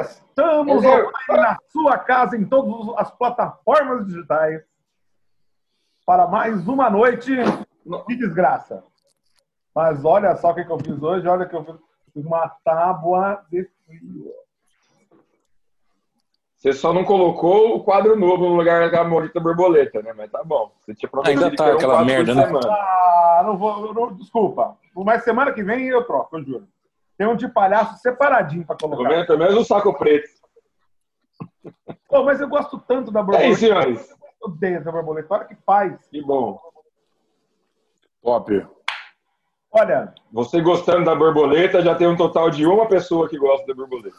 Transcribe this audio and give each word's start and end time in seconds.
Estamos 0.00 0.84
online 0.84 1.12
na 1.28 1.56
sua 1.70 1.98
casa, 1.98 2.36
em 2.36 2.44
todas 2.44 2.94
as 2.98 3.10
plataformas 3.12 4.06
digitais, 4.06 4.62
para 6.04 6.26
mais 6.26 6.66
uma 6.66 6.90
noite 6.90 7.30
de 8.08 8.16
desgraça. 8.16 8.82
Mas 9.74 10.04
olha 10.04 10.36
só 10.36 10.50
o 10.50 10.54
que, 10.54 10.60
eu 10.60 10.78
fiz 10.78 11.02
hoje, 11.02 11.26
olha 11.28 11.46
que 11.46 11.54
eu 11.54 11.64
fiz 11.64 12.24
uma 12.24 12.48
tábua 12.64 13.44
de 13.50 13.68
frio. 13.86 14.32
Você 16.56 16.72
só 16.72 16.94
não 16.94 17.04
colocou 17.04 17.76
o 17.76 17.84
quadro 17.84 18.18
novo 18.18 18.48
no 18.48 18.56
lugar 18.56 18.80
daquela 18.80 19.04
maldita 19.06 19.38
borboleta, 19.38 20.00
né? 20.02 20.14
Mas 20.16 20.30
tá 20.30 20.42
bom. 20.42 20.72
Você 20.80 20.94
tinha 20.94 21.10
Ainda 21.26 21.54
tá 21.54 21.66
um 21.66 21.72
aquela 21.72 22.04
merda, 22.04 22.34
né? 22.34 22.50
Ah, 22.66 23.42
não 23.44 23.58
vou, 23.58 23.92
não, 23.92 24.14
desculpa. 24.14 24.76
Mas 24.96 25.24
semana 25.24 25.52
que 25.52 25.62
vem 25.62 25.88
eu 25.88 26.04
troco, 26.04 26.38
eu 26.38 26.44
juro. 26.44 26.68
Tem 27.16 27.26
um 27.26 27.36
de 27.36 27.48
palhaço 27.48 28.00
separadinho 28.00 28.66
para 28.66 28.76
colocar. 28.76 29.08
Pelo 29.08 29.26
pelo 29.26 29.38
menos 29.38 29.54
o 29.54 29.64
saco 29.64 29.96
preto. 29.96 30.28
Pô, 32.08 32.24
mas 32.24 32.40
eu 32.40 32.48
gosto 32.48 32.78
tanto 32.78 33.10
da 33.10 33.22
borboleta. 33.22 33.48
É 33.48 33.50
isso, 33.50 33.60
senhores. 33.60 34.10
Eu 34.42 34.48
odeio 34.48 34.78
essa 34.78 34.90
borboleta. 34.90 35.34
Olha 35.34 35.44
que 35.44 35.56
faz. 35.66 36.06
Que 36.08 36.22
bom. 36.22 36.60
Top. 38.22 38.66
Olha. 39.70 40.14
Você 40.32 40.60
gostando 40.60 41.04
da 41.04 41.14
borboleta, 41.14 41.82
já 41.82 41.94
tem 41.94 42.06
um 42.06 42.16
total 42.16 42.50
de 42.50 42.66
uma 42.66 42.86
pessoa 42.86 43.28
que 43.28 43.38
gosta 43.38 43.66
da 43.66 43.74
borboleta. 43.74 44.16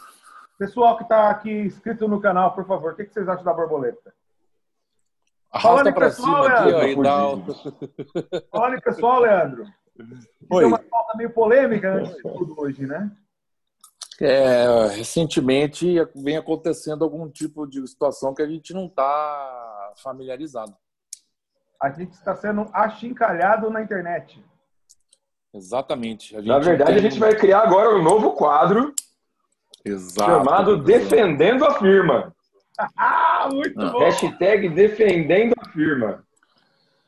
Pessoal 0.58 0.96
que 0.98 1.04
está 1.04 1.30
aqui 1.30 1.52
inscrito 1.52 2.08
no 2.08 2.22
canal, 2.22 2.54
por 2.54 2.66
favor, 2.66 2.94
o 2.94 2.96
que 2.96 3.06
vocês 3.06 3.28
acham 3.28 3.44
da 3.44 3.54
borboleta? 3.54 4.14
Arrasta 5.52 5.94
para 5.94 6.12
cima 6.12 6.48
aqui, 6.48 6.74
ó, 6.74 6.84
e 6.84 6.96
dá... 7.02 8.42
Falando 8.52 8.82
pessoal, 8.82 9.20
Leandro. 9.22 9.66
Oi. 10.00 10.60
Tem 10.62 10.66
uma 10.66 10.80
pauta 10.80 11.18
meio 11.18 11.30
polêmica 11.32 11.94
antes 11.94 12.16
de 12.16 12.22
tudo 12.22 12.60
hoje, 12.60 12.86
né? 12.86 13.12
É, 14.20 14.88
recentemente 14.96 15.98
vem 16.16 16.38
acontecendo 16.38 17.04
algum 17.04 17.30
tipo 17.30 17.68
de 17.68 17.86
situação 17.86 18.34
que 18.34 18.42
a 18.42 18.48
gente 18.48 18.74
não 18.74 18.86
está 18.86 19.94
familiarizado. 20.02 20.74
A 21.82 21.90
gente 21.90 22.14
está 22.14 22.36
sendo 22.36 22.70
achincalhado 22.74 23.70
na 23.70 23.82
internet. 23.82 24.44
Exatamente. 25.54 26.36
na 26.42 26.60
verdade, 26.60 26.92
tem... 26.92 27.00
a 27.00 27.10
gente 27.10 27.20
vai 27.20 27.36
criar 27.36 27.62
agora 27.62 27.96
um 27.96 28.04
novo 28.04 28.34
quadro 28.34 28.94
Exato. 29.84 30.32
chamado 30.32 30.82
Defendendo 30.84 31.66
a 31.66 31.78
Firma. 31.80 32.34
Ah, 32.98 33.48
muito 33.54 33.74
bom! 33.74 34.00
Hashtag 34.00 34.68
Defendendo 34.68 35.54
a 35.58 35.70
Firma. 35.70 36.26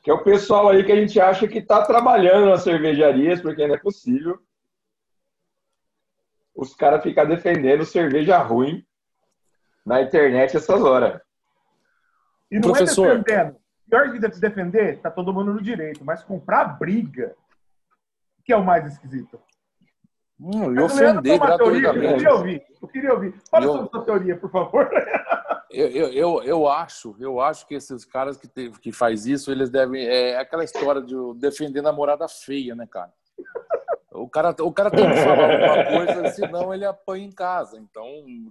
Que 0.07 0.11
é 0.11 0.13
o 0.13 0.23
pessoal 0.23 0.69
aí 0.69 0.85
que 0.85 0.91
a 0.93 0.95
gente 0.95 1.19
acha 1.19 1.45
que 1.49 1.57
está 1.57 1.83
trabalhando 1.83 2.49
nas 2.49 2.63
cervejarias, 2.63 3.41
porque 3.41 3.67
não 3.67 3.75
é 3.75 3.77
possível. 3.77 4.39
Os 6.55 6.73
caras 6.73 7.03
ficam 7.03 7.27
defendendo 7.27 7.83
cerveja 7.83 8.37
ruim 8.37 8.87
na 9.85 10.01
internet 10.01 10.55
essas 10.55 10.81
horas. 10.81 11.19
E 12.49 12.57
não 12.57 12.69
é 12.69 12.71
Professor. 12.71 13.05
é 13.05 13.17
defendendo. 13.17 13.57
Pior 13.89 14.13
que 14.13 14.39
defender, 14.39 14.97
tá 15.01 15.11
todo 15.11 15.33
mundo 15.33 15.53
no 15.53 15.61
direito, 15.61 16.05
mas 16.05 16.23
comprar 16.23 16.79
briga, 16.79 17.35
que 18.45 18.53
é 18.53 18.55
o 18.55 18.63
mais 18.63 18.85
esquisito. 18.85 19.37
Hum, 20.39 20.73
e 20.73 20.79
ofender 20.79 21.39
gratuitamente. 21.39 22.05
Eu 22.05 22.17
queria 22.17 22.33
ouvir. 22.33 22.63
Eu 22.81 22.87
queria 22.87 23.13
ouvir. 23.13 23.33
Fala 23.49 23.65
eu, 23.65 23.71
sobre 23.73 23.89
sua 23.89 24.05
teoria, 24.05 24.37
por 24.37 24.51
favor. 24.51 24.89
Eu, 25.69 26.09
eu, 26.11 26.43
eu, 26.43 26.67
acho, 26.69 27.13
eu 27.19 27.41
acho 27.41 27.67
que 27.67 27.75
esses 27.75 28.05
caras 28.05 28.37
que, 28.37 28.47
te, 28.47 28.71
que 28.81 28.91
faz 28.93 29.27
isso, 29.27 29.51
eles 29.51 29.69
devem. 29.69 30.07
É 30.07 30.39
aquela 30.39 30.63
história 30.63 31.01
de 31.01 31.13
defender 31.35 31.81
namorada 31.81 32.25
feia, 32.27 32.73
né, 32.73 32.87
cara? 32.89 33.11
O 34.13 34.29
cara, 34.29 34.55
o 34.61 34.71
cara 34.71 34.89
tem 34.89 35.07
que 35.07 35.17
falar 35.17 35.51
alguma 35.51 36.05
coisa, 36.05 36.29
senão 36.29 36.73
ele 36.73 36.85
apanha 36.85 37.25
em 37.25 37.31
casa. 37.31 37.77
Então, 37.77 38.05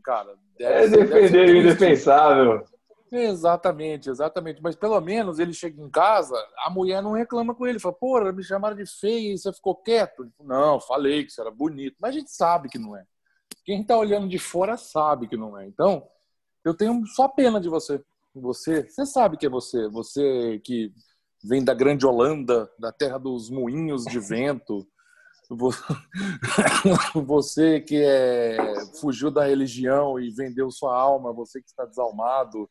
cara. 0.04 0.34
é 0.60 0.86
defender 0.86 1.48
o 1.48 1.56
indefensável. 1.56 2.64
Exatamente, 3.10 4.10
exatamente. 4.10 4.60
Mas 4.62 4.74
pelo 4.74 5.00
menos 5.00 5.38
ele 5.38 5.52
chega 5.52 5.80
em 5.80 5.88
casa, 5.88 6.34
a 6.58 6.70
mulher 6.70 7.03
não 7.03 7.12
reclama 7.12 7.54
com 7.54 7.66
ele. 7.66 7.78
Fala, 7.78 7.94
pô, 7.94 8.20
me 8.32 8.42
chamaram 8.42 8.76
de 8.76 8.86
feia 8.86 9.34
e 9.34 9.38
você 9.38 9.53
ficou 9.53 9.76
quieto. 9.76 10.31
Não, 10.41 10.81
falei 10.81 11.25
que 11.25 11.31
você 11.31 11.41
era 11.41 11.50
bonito. 11.50 11.97
Mas 12.00 12.10
a 12.14 12.19
gente 12.19 12.31
sabe 12.31 12.69
que 12.69 12.78
não 12.78 12.97
é. 12.97 13.04
Quem 13.64 13.82
está 13.82 13.97
olhando 13.97 14.28
de 14.28 14.38
fora 14.38 14.76
sabe 14.76 15.28
que 15.28 15.36
não 15.36 15.58
é. 15.58 15.66
Então, 15.66 16.06
eu 16.64 16.75
tenho 16.75 17.06
só 17.06 17.28
pena 17.28 17.60
de 17.60 17.69
você. 17.69 18.03
Você, 18.34 18.88
você 18.88 19.06
sabe 19.06 19.36
que 19.36 19.47
é 19.47 19.50
você. 19.50 19.88
Você 19.88 20.60
que 20.64 20.92
vem 21.44 21.64
da 21.64 21.75
grande 21.75 22.06
Holanda, 22.06 22.69
da 22.78 22.92
terra 22.92 23.19
dos 23.19 23.50
moinhos 23.50 24.04
de 24.04 24.19
vento. 24.19 24.86
Você 27.25 27.81
que 27.81 28.02
é, 28.02 28.56
fugiu 29.00 29.31
da 29.31 29.44
religião 29.44 30.19
e 30.19 30.28
vendeu 30.31 30.72
sua 30.72 30.92
alma, 30.92 31.32
você 31.32 31.60
que 31.60 31.69
está 31.69 31.84
desalmado 31.84 32.69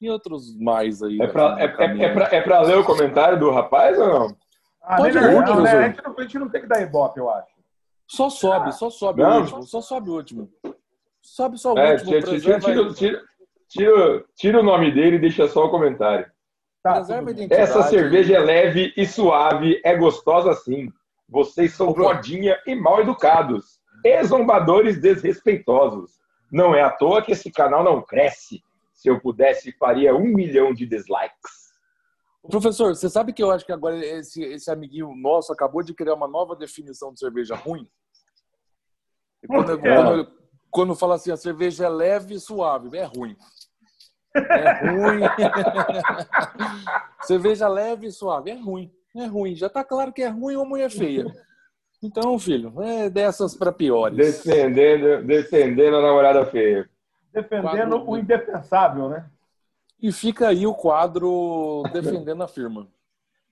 e 0.00 0.10
outros 0.10 0.56
mais 0.58 1.02
aí. 1.02 1.20
É 1.20 1.26
para 1.26 1.60
é, 1.60 1.64
é, 1.64 2.04
é, 2.04 2.12
pra, 2.12 2.28
é 2.32 2.40
pra 2.40 2.60
ler 2.62 2.78
o 2.78 2.84
comentário 2.84 3.38
do 3.38 3.50
rapaz 3.50 3.98
ou 3.98 4.06
não? 4.06 4.36
Ah, 4.82 4.96
Pode 4.96 5.18
ler, 5.18 5.44
não, 5.44 5.62
né? 5.62 5.70
a, 5.70 5.88
gente 5.88 6.02
não, 6.02 6.14
a 6.16 6.22
gente 6.22 6.38
não 6.38 6.48
tem 6.48 6.60
que 6.62 6.66
dar 6.66 6.80
ibope, 6.82 7.20
eu 7.20 7.30
acho. 7.30 7.58
Só 8.06 8.30
sobe, 8.30 8.72
só 8.72 8.88
sobe 8.88 9.22
não. 9.22 9.30
o 9.30 9.40
último. 9.40 9.62
Só 9.64 9.80
sobe 9.80 10.10
o 10.10 10.14
último. 10.14 10.50
Sobe 11.20 11.58
só 11.58 11.74
o 11.74 11.78
é, 11.78 11.92
último. 11.92 12.10
Tira, 12.10 12.22
tira, 12.22 12.60
tira, 12.60 12.94
tira, 12.94 13.22
tira, 13.68 14.24
tira 14.34 14.60
o 14.60 14.62
nome 14.62 14.90
dele 14.90 15.16
e 15.16 15.20
deixa 15.20 15.46
só 15.46 15.66
o 15.66 15.70
comentário. 15.70 16.26
Tá, 16.82 17.02
Essa 17.50 17.82
cerveja 17.82 18.36
é 18.36 18.38
leve 18.38 18.94
e 18.96 19.04
suave, 19.04 19.80
é 19.84 19.94
gostosa 19.96 20.54
sim. 20.54 20.88
Vocês 21.28 21.74
são 21.74 21.94
modinha 21.94 22.58
e 22.66 22.74
mal 22.74 23.00
educados. 23.00 23.78
E 24.04 24.24
zombadores 24.24 24.98
desrespeitosos. 25.00 26.12
Não 26.50 26.74
é 26.74 26.80
à 26.80 26.88
toa 26.88 27.20
que 27.20 27.32
esse 27.32 27.50
canal 27.50 27.84
não 27.84 28.00
cresce. 28.00 28.62
Se 28.98 29.08
eu 29.08 29.20
pudesse, 29.20 29.70
faria 29.78 30.12
um 30.12 30.24
milhão 30.24 30.74
de 30.74 30.84
dislikes. 30.84 31.68
Professor, 32.42 32.96
você 32.96 33.08
sabe 33.08 33.32
que 33.32 33.40
eu 33.40 33.52
acho 33.52 33.64
que 33.64 33.70
agora 33.70 33.96
esse, 34.04 34.42
esse 34.42 34.68
amiguinho 34.72 35.14
nosso 35.14 35.52
acabou 35.52 35.84
de 35.84 35.94
criar 35.94 36.14
uma 36.14 36.26
nova 36.26 36.56
definição 36.56 37.12
de 37.12 37.20
cerveja 37.20 37.54
ruim? 37.54 37.88
Quando, 39.46 39.78
quando, 39.78 40.32
quando 40.68 40.96
fala 40.96 41.14
assim, 41.14 41.30
a 41.30 41.36
cerveja 41.36 41.84
é 41.84 41.88
leve 41.88 42.34
e 42.34 42.40
suave, 42.40 42.98
é 42.98 43.04
ruim. 43.04 43.36
É 44.34 44.90
ruim. 44.90 45.20
cerveja 47.22 47.68
leve 47.68 48.08
e 48.08 48.12
suave, 48.12 48.50
é 48.50 48.54
ruim. 48.54 48.92
É 49.16 49.26
ruim. 49.26 49.54
Já 49.54 49.68
está 49.68 49.84
claro 49.84 50.12
que 50.12 50.22
é 50.22 50.28
ruim 50.28 50.56
ou 50.56 50.66
mulher 50.66 50.90
feia. 50.90 51.24
Então, 52.02 52.36
filho, 52.36 52.82
é 52.82 53.08
dessas 53.08 53.56
para 53.56 53.70
piores. 53.70 54.16
Defendendo, 54.16 55.24
defendendo 55.24 55.98
a 55.98 56.02
namorada 56.02 56.44
feia 56.46 56.90
defendendo 57.42 57.90
quadro... 57.90 58.10
o 58.10 58.18
indefensável, 58.18 59.08
né? 59.08 59.26
E 60.00 60.12
fica 60.12 60.48
aí 60.48 60.66
o 60.66 60.74
quadro 60.74 61.82
defendendo 61.92 62.42
a 62.42 62.48
firma. 62.48 62.86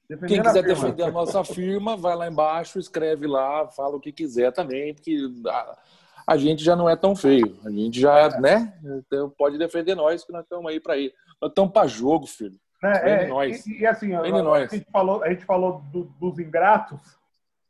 Defendendo 0.08 0.28
Quem 0.28 0.42
quiser 0.42 0.60
a 0.60 0.62
firma. 0.62 0.74
defender 0.74 1.02
a 1.02 1.10
nossa 1.10 1.44
firma, 1.44 1.96
vai 1.96 2.14
lá 2.14 2.28
embaixo, 2.28 2.78
escreve 2.78 3.26
lá, 3.26 3.66
fala 3.68 3.96
o 3.96 4.00
que 4.00 4.12
quiser 4.12 4.52
também, 4.52 4.94
porque 4.94 5.18
a, 5.48 5.78
a 6.26 6.36
gente 6.36 6.62
já 6.62 6.76
não 6.76 6.88
é 6.88 6.94
tão 6.94 7.16
feio. 7.16 7.58
A 7.64 7.70
gente 7.70 8.00
já, 8.00 8.18
é. 8.18 8.40
né? 8.40 8.78
Então 8.84 9.28
pode 9.30 9.58
defender 9.58 9.94
nós, 9.94 10.24
que 10.24 10.32
nós 10.32 10.42
estamos 10.42 10.70
aí 10.70 10.78
para 10.78 10.96
ir. 10.96 11.12
Nós 11.40 11.50
estamos 11.50 11.72
para 11.72 11.88
jogo, 11.88 12.26
filho. 12.26 12.58
É, 12.82 13.24
é 13.24 13.26
nós. 13.26 13.66
E, 13.66 13.80
e 13.80 13.86
assim, 13.86 14.14
a, 14.14 14.20
a, 14.20 14.66
gente 14.66 14.86
falou, 14.92 15.22
a 15.24 15.30
gente 15.30 15.44
falou 15.44 15.82
do, 15.92 16.04
dos 16.20 16.38
ingratos, 16.38 17.00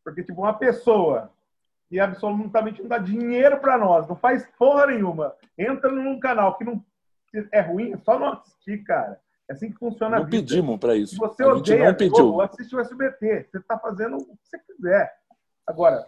porque, 0.05 0.23
tipo, 0.23 0.43
uma 0.43 0.53
pessoa 0.53 1.31
e 1.91 2.01
absolutamente 2.01 2.83
não 2.83 2.89
dá 2.89 2.99
dinheiro 2.99 3.59
para 3.59 3.79
nós, 3.79 4.09
não 4.09 4.17
faz 4.17 4.47
porra 4.59 4.87
nenhuma. 4.87 5.35
Entra 5.57 5.91
num 5.91 6.19
canal 6.19 6.57
que 6.57 6.65
não 6.65 6.85
é 7.53 7.61
ruim, 7.61 7.93
é 7.93 7.99
só 7.99 8.19
não 8.19 8.33
assistir, 8.33 8.83
cara. 8.85 9.21
É 9.49 9.53
assim 9.53 9.71
que 9.71 9.79
funciona 9.79 10.17
não 10.17 10.25
a 10.25 10.27
vida. 10.27 10.39
pedimos 10.39 10.79
para 10.79 10.97
isso. 10.97 11.15
Se 11.15 11.19
você 11.19 11.43
a 11.43 11.49
odeia, 11.49 11.89
não 11.89 11.95
pediu. 11.95 12.17
Globo, 12.17 12.41
assiste 12.41 12.75
o 12.75 12.81
SBT. 12.81 13.49
Você 13.49 13.59
está 13.59 13.79
fazendo 13.79 14.17
o 14.17 14.37
que 14.37 14.49
você 14.49 14.59
quiser. 14.59 15.13
Agora, 15.67 16.07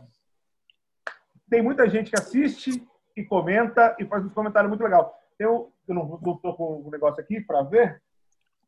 tem 1.48 1.62
muita 1.62 1.88
gente 1.88 2.10
que 2.10 2.18
assiste 2.18 2.86
e 3.16 3.24
comenta 3.24 3.96
e 3.98 4.04
faz 4.04 4.24
uns 4.24 4.32
comentários 4.32 4.68
muito 4.68 4.82
legais. 4.82 5.06
Eu, 5.38 5.72
eu 5.86 5.94
não 5.94 6.14
estou 6.16 6.56
com 6.56 6.82
o 6.84 6.90
negócio 6.90 7.22
aqui 7.22 7.40
para 7.40 7.62
ver. 7.62 8.02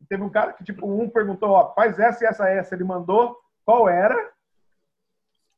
Teve 0.09 0.23
um 0.23 0.31
cara 0.31 0.53
que, 0.53 0.65
tipo, 0.65 0.87
um 0.87 1.09
perguntou, 1.11 1.51
ó, 1.51 1.75
faz 1.75 1.99
essa 1.99 2.25
e 2.25 2.27
essa, 2.27 2.49
essa. 2.49 2.75
Ele 2.75 2.85
mandou 2.85 3.37
qual 3.65 3.89
era 3.89 4.17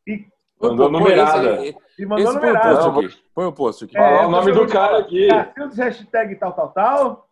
e 0.07 0.27
Mandou 0.63 0.91
numerada. 0.91 1.65
E 1.99 2.07
mandou 2.07 2.25
esse 2.25 2.35
numerada. 2.35 2.79
Põe 2.79 2.87
o 2.87 2.93
post 2.93 3.15
aqui. 3.15 3.25
Põe 3.35 3.47
o 3.47 3.53
post 3.53 3.85
aqui. 3.85 3.99
É, 3.99 4.27
o 4.27 4.31
nome 4.31 4.53
do 4.53 4.67
cara 4.67 4.99
aqui. 4.99 5.29
Cacildes, 5.29 5.79
hashtag 5.79 6.37
tal, 6.37 6.53
tal, 6.53 6.69
tal. 6.71 7.29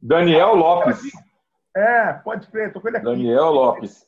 Daniel 0.00 0.54
Lopes. 0.54 1.00
É, 1.76 2.12
pode 2.12 2.46
crer. 2.48 2.72
Tô 2.72 2.80
com 2.80 2.88
ele 2.88 2.96
aqui. 2.96 3.06
Daniel 3.06 3.50
Lopes. 3.50 4.06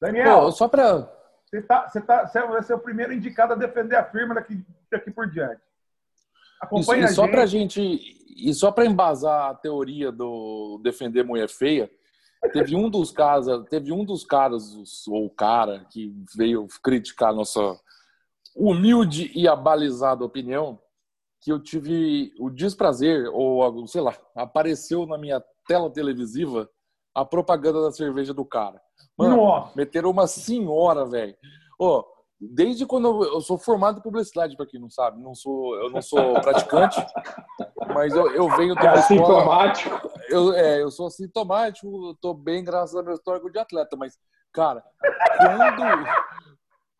Daniel. 0.00 0.42
Pô, 0.42 0.52
só 0.52 0.68
para 0.68 1.08
você, 1.44 1.62
tá, 1.62 1.88
você, 1.88 2.00
tá, 2.00 2.26
você 2.26 2.40
vai 2.40 2.62
ser 2.62 2.74
o 2.74 2.78
primeiro 2.78 3.12
indicado 3.12 3.52
a 3.52 3.56
defender 3.56 3.96
a 3.96 4.04
firma 4.04 4.34
daqui, 4.34 4.64
daqui 4.90 5.10
por 5.10 5.30
diante. 5.30 5.60
Acompanha 6.60 7.04
Isso, 7.04 7.12
e 7.12 7.16
só 7.16 7.28
para 7.28 7.46
gente 7.46 7.80
e 8.36 8.52
só 8.52 8.72
para 8.72 8.86
embasar 8.86 9.50
a 9.50 9.54
teoria 9.54 10.10
do 10.10 10.80
defender 10.82 11.24
mulher 11.24 11.48
feia, 11.48 11.88
Teve 12.52 12.76
um 12.76 12.88
dos 12.88 13.10
casos, 13.10 13.64
teve 13.68 13.92
um 13.92 14.04
dos 14.04 14.24
caras, 14.24 15.06
ou 15.08 15.28
cara, 15.30 15.86
que 15.90 16.14
veio 16.36 16.66
criticar 16.82 17.34
nossa 17.34 17.78
humilde 18.54 19.32
e 19.34 19.48
abalizada 19.48 20.24
opinião, 20.24 20.78
que 21.40 21.50
eu 21.50 21.60
tive 21.60 22.32
o 22.38 22.48
desprazer, 22.48 23.28
ou 23.32 23.86
sei 23.86 24.00
lá, 24.00 24.16
apareceu 24.36 25.06
na 25.06 25.18
minha 25.18 25.42
tela 25.66 25.90
televisiva 25.90 26.68
a 27.14 27.24
propaganda 27.24 27.82
da 27.82 27.92
cerveja 27.92 28.32
do 28.32 28.44
cara. 28.44 28.80
Mano, 29.16 29.36
Nossa. 29.36 29.72
meteram 29.76 30.10
uma 30.10 30.26
senhora, 30.26 31.04
velho. 31.04 31.36
Ô, 31.78 32.04
desde 32.50 32.86
quando 32.86 33.08
eu, 33.08 33.34
eu, 33.34 33.40
sou 33.40 33.58
formado 33.58 33.98
em 33.98 34.02
publicidade, 34.02 34.56
para 34.56 34.66
quem 34.66 34.80
não 34.80 34.90
sabe, 34.90 35.22
não 35.22 35.34
sou, 35.34 35.76
eu 35.76 35.90
não 35.90 36.02
sou 36.02 36.34
praticante, 36.40 37.04
mas 37.94 38.14
eu, 38.14 38.30
eu 38.32 38.48
venho 38.56 38.74
do 38.74 38.80
é 38.80 38.88
assintomático. 38.88 40.10
Eu, 40.28 40.52
é, 40.52 40.82
eu 40.82 40.90
sou 40.90 41.06
assintomático, 41.06 42.08
eu 42.08 42.14
tô 42.20 42.34
bem 42.34 42.64
graças 42.64 42.94
ao 42.94 43.04
meu 43.04 43.14
histórico 43.14 43.50
de 43.50 43.58
atleta, 43.58 43.96
mas 43.96 44.18
cara, 44.52 44.82
quando 45.38 46.06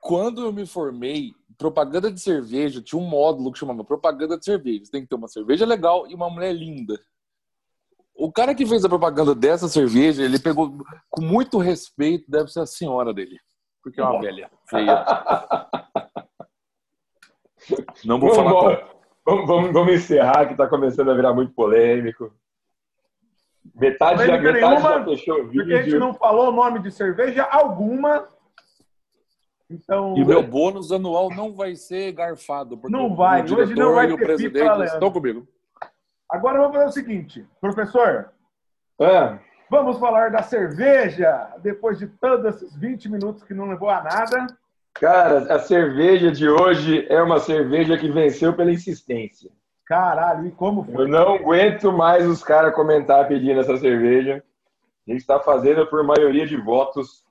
quando 0.05 0.43
eu 0.43 0.52
me 0.52 0.67
formei, 0.67 1.32
propaganda 1.56 2.12
de 2.12 2.20
cerveja, 2.20 2.82
tinha 2.82 3.00
um 3.00 3.08
módulo 3.08 3.50
que 3.50 3.58
chamava 3.58 3.82
propaganda 3.82 4.37
de 4.37 4.44
cerveja. 4.44 4.85
Você 4.85 4.90
tem 4.90 5.00
que 5.00 5.08
ter 5.08 5.14
uma 5.14 5.29
cerveja 5.29 5.64
legal 5.64 6.06
e 6.06 6.14
uma 6.14 6.29
mulher 6.29 6.52
linda. 6.52 7.00
O 8.14 8.31
cara 8.31 8.55
que 8.55 8.67
fez 8.67 8.85
a 8.85 8.88
propaganda 8.88 9.35
dessa 9.35 9.67
cerveja, 9.67 10.23
ele 10.23 10.38
pegou 10.38 10.76
com 11.08 11.23
muito 11.23 11.56
respeito, 11.56 12.31
deve 12.31 12.52
ser 12.52 12.61
a 12.61 12.67
senhora 12.67 13.14
dele. 13.14 13.38
Porque 13.85 14.01
é 14.01 14.05
uma 14.05 14.21
velha, 14.21 14.51
feia. 14.69 15.05
Não 18.05 18.19
vou 18.19 18.35
vamos, 18.35 18.53
falar. 18.53 18.89
Vamos, 19.25 19.47
vamos, 19.47 19.73
vamos, 19.73 19.95
encerrar, 19.95 20.47
que 20.47 20.53
está 20.53 20.67
começando 20.67 21.11
a 21.11 21.15
virar 21.15 21.33
muito 21.33 21.55
polêmico. 21.55 22.33
Metade, 23.75 24.27
já, 24.27 24.39
metade 24.39 24.61
nenhuma, 24.61 24.81
já 24.81 25.05
fechou 25.05 25.41
o 25.41 25.47
vídeo. 25.47 25.63
Porque 25.63 25.75
a 25.75 25.83
gente 25.83 25.99
não 25.99 26.13
falou 26.13 26.49
o 26.49 26.53
nome 26.53 26.81
de 26.81 26.91
cerveja 26.91 27.45
alguma 27.45 28.29
então, 29.71 30.17
e 30.17 30.23
o 30.23 30.27
meu 30.27 30.43
bônus 30.43 30.93
anual 30.93 31.31
não 31.31 31.55
vai 31.55 31.75
ser 31.75 32.13
garfado. 32.13 32.77
Porque 32.77 32.95
não 32.95 33.15
vai, 33.15 33.43
o 33.43 33.59
hoje 33.59 33.75
não 33.75 33.95
vai 33.95 34.11
e 34.11 34.13
o 34.13 34.19
presidente 34.19 34.85
estão 34.85 35.11
comigo. 35.11 35.47
Agora 36.29 36.59
vamos 36.59 36.77
fazer 36.77 36.89
o 36.89 36.93
seguinte, 36.93 37.47
professor. 37.61 38.31
É. 39.01 39.39
Vamos 39.70 39.99
falar 39.99 40.31
da 40.31 40.43
cerveja, 40.43 41.52
depois 41.62 41.99
de 41.99 42.06
todos 42.06 42.55
esses 42.55 42.76
20 42.76 43.08
minutos 43.08 43.43
que 43.43 43.55
não 43.55 43.69
levou 43.69 43.90
a 43.90 44.02
nada. 44.02 44.46
Cara, 44.94 45.52
a 45.52 45.58
cerveja 45.58 46.31
de 46.31 46.49
hoje 46.49 47.06
é 47.08 47.20
uma 47.22 47.40
cerveja 47.40 47.99
que 47.99 48.11
venceu 48.11 48.55
pela 48.55 48.70
insistência. 48.70 49.50
Caralho, 49.84 50.46
e 50.46 50.50
como 50.52 50.84
foi? 50.84 51.05
Eu 51.05 51.08
não 51.08 51.34
aguento 51.34 51.93
mais 51.93 52.26
os 52.26 52.43
caras 52.43 52.75
comentar 52.75 53.26
pedindo 53.26 53.61
essa 53.61 53.76
cerveja. 53.76 54.43
A 55.06 55.11
gente 55.11 55.20
está 55.20 55.40
fazendo 55.40 55.87
por 55.87 56.02
maioria 56.05 56.46
de 56.46 56.56
votos 56.56 57.25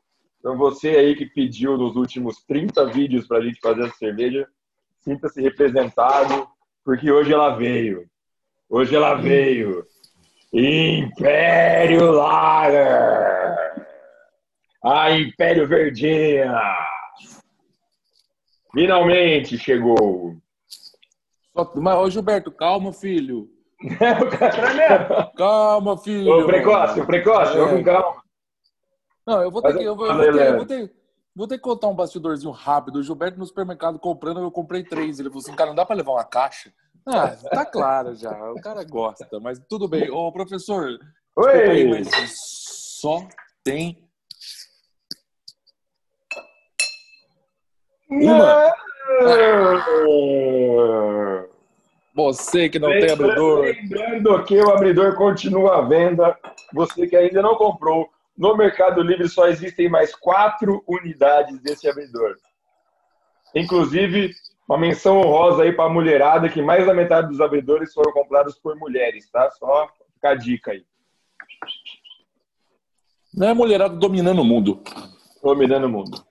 então, 0.44 0.57
você 0.57 0.89
aí 0.89 1.15
que 1.15 1.25
pediu 1.25 1.77
nos 1.77 1.95
últimos 1.95 2.44
30 2.44 2.88
vídeos 2.88 3.25
para 3.25 3.38
a 3.38 3.41
gente 3.41 3.62
fazer 3.62 3.85
essa 3.85 3.95
cerveja, 3.95 4.45
sinta-se 5.00 5.41
representado, 5.41 6.45
porque 6.83 7.09
hoje 7.09 7.31
ela 7.31 7.56
veio. 7.56 8.09
Hoje 8.69 8.94
ela 8.94 9.15
veio. 9.15 9.85
Império 10.54 12.12
Lager! 12.12 13.56
A 14.86 15.12
Império 15.12 15.68
Verdinha! 15.68 16.54
Finalmente 18.72 19.58
chegou! 19.58 20.38
Mas, 21.76 21.98
ô 21.98 22.10
Gilberto, 22.10 22.52
calma, 22.52 22.94
filho. 22.94 23.50
calma, 25.36 25.98
filho. 25.98 26.40
O 26.40 26.46
precoce, 26.46 27.02
o 27.02 27.06
precoce, 27.06 27.58
é. 27.58 27.70
com 27.70 27.84
calma. 27.84 28.24
Não, 29.26 29.42
eu 29.42 29.50
vou 29.50 29.62
ter 29.62 29.76
que. 29.76 29.84
Eu 29.84 29.96
vou, 29.96 30.06
eu 30.06 30.16
vou, 30.16 30.32
ter, 30.34 30.48
eu 30.48 30.56
vou, 30.58 30.66
ter, 30.66 30.94
vou 31.36 31.48
ter 31.48 31.58
que 31.58 31.64
contar 31.64 31.88
um 31.88 31.96
bastidorzinho 31.96 32.52
rápido. 32.52 32.98
O 32.98 33.04
Gilberto 33.04 33.40
no 33.40 33.46
supermercado 33.46 33.98
comprando, 33.98 34.40
eu 34.40 34.52
comprei 34.52 34.84
três. 34.84 35.20
Ele 35.20 35.30
falou 35.30 35.42
assim, 35.42 35.56
cara, 35.56 35.70
não 35.70 35.76
dá 35.76 35.86
para 35.86 35.96
levar 35.96 36.12
uma 36.12 36.24
caixa? 36.24 36.72
Ah, 37.06 37.36
tá 37.52 37.66
claro 37.66 38.16
já. 38.16 38.32
O 38.52 38.62
cara 38.62 38.84
gosta, 38.84 39.40
mas 39.40 39.60
tudo 39.68 39.88
bem. 39.88 40.10
Ô, 40.10 40.32
professor, 40.32 40.98
Oi. 41.36 41.70
Aí, 41.70 41.90
mas 41.90 42.10
só 43.00 43.28
tem 43.64 43.98
uma. 48.08 48.74
Você 52.16 52.70
que 52.70 52.78
não 52.78 52.90
tem 52.90 53.10
abridor. 53.10 53.62
Lembrando 53.62 54.44
que 54.44 54.60
o 54.60 54.70
abridor 54.70 55.16
continua 55.16 55.80
à 55.80 55.82
venda. 55.82 56.38
Você 56.74 57.08
que 57.08 57.16
ainda 57.16 57.42
não 57.42 57.56
comprou, 57.56 58.08
no 58.38 58.56
Mercado 58.56 59.02
Livre 59.02 59.28
só 59.28 59.48
existem 59.48 59.90
mais 59.90 60.16
quatro 60.16 60.84
unidades 60.88 61.60
desse 61.62 61.90
abridor. 61.90 62.36
Inclusive, 63.56 64.32
uma 64.68 64.77
menção 64.77 65.19
honrosa 65.19 65.63
aí 65.63 65.74
para 65.74 65.86
a 65.86 65.94
mulherada, 65.94 66.50
que 66.50 66.62
mais 66.62 66.86
da 66.86 66.94
metade 66.94 67.27
dos 67.27 67.42
abridores 67.42 67.94
foram 67.94 68.12
comprados 68.12 68.57
por 68.57 68.75
mulheres, 68.75 69.30
tá? 69.30 69.50
Só 69.51 69.89
ficar 70.13 70.31
a 70.31 70.36
dica 70.36 70.71
aí. 70.71 70.86
Não 73.33 73.48
é 73.48 73.54
mulherada 73.54 73.95
dominando 73.95 74.39
o 74.39 74.45
mundo. 74.45 74.81
Dominando 75.42 75.86
o 75.86 75.89
mundo. 75.89 76.24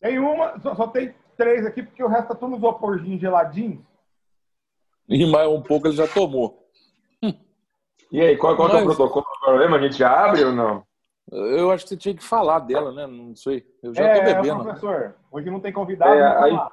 Tem 0.00 0.18
uma, 0.18 0.58
só, 0.60 0.74
só 0.74 0.86
tem 0.88 1.14
três 1.36 1.64
aqui, 1.64 1.82
porque 1.82 2.02
o 2.02 2.08
resto 2.08 2.28
tá 2.28 2.34
tudo 2.34 2.50
nos 2.50 2.60
vaporzinhos 2.60 3.20
geladinhos. 3.20 3.80
E 5.08 5.24
mais 5.26 5.48
um 5.48 5.62
pouco 5.62 5.86
ele 5.86 5.96
já 5.96 6.06
tomou. 6.06 6.68
E 8.10 8.20
aí, 8.20 8.36
qual, 8.36 8.56
qual 8.56 8.68
Mas... 8.68 8.78
é 8.78 8.82
o 8.82 8.84
protocolo 8.86 9.26
do 9.26 9.40
problema? 9.40 9.76
A 9.76 9.82
gente 9.82 10.02
abre 10.02 10.44
ou 10.44 10.52
não? 10.52 10.82
Eu 11.30 11.70
acho 11.70 11.84
que 11.84 11.90
você 11.90 11.96
tinha 11.96 12.14
que 12.14 12.24
falar 12.24 12.60
dela, 12.60 12.90
né? 12.90 13.06
Não 13.06 13.36
sei. 13.36 13.66
Eu 13.82 13.94
já 13.94 14.02
é, 14.02 14.18
tô 14.18 14.24
bebendo. 14.24 14.62
professor, 14.62 15.14
hoje 15.30 15.50
não 15.50 15.60
tem 15.60 15.72
convidado. 15.72 16.14
É, 16.14 16.22
a, 16.22 16.70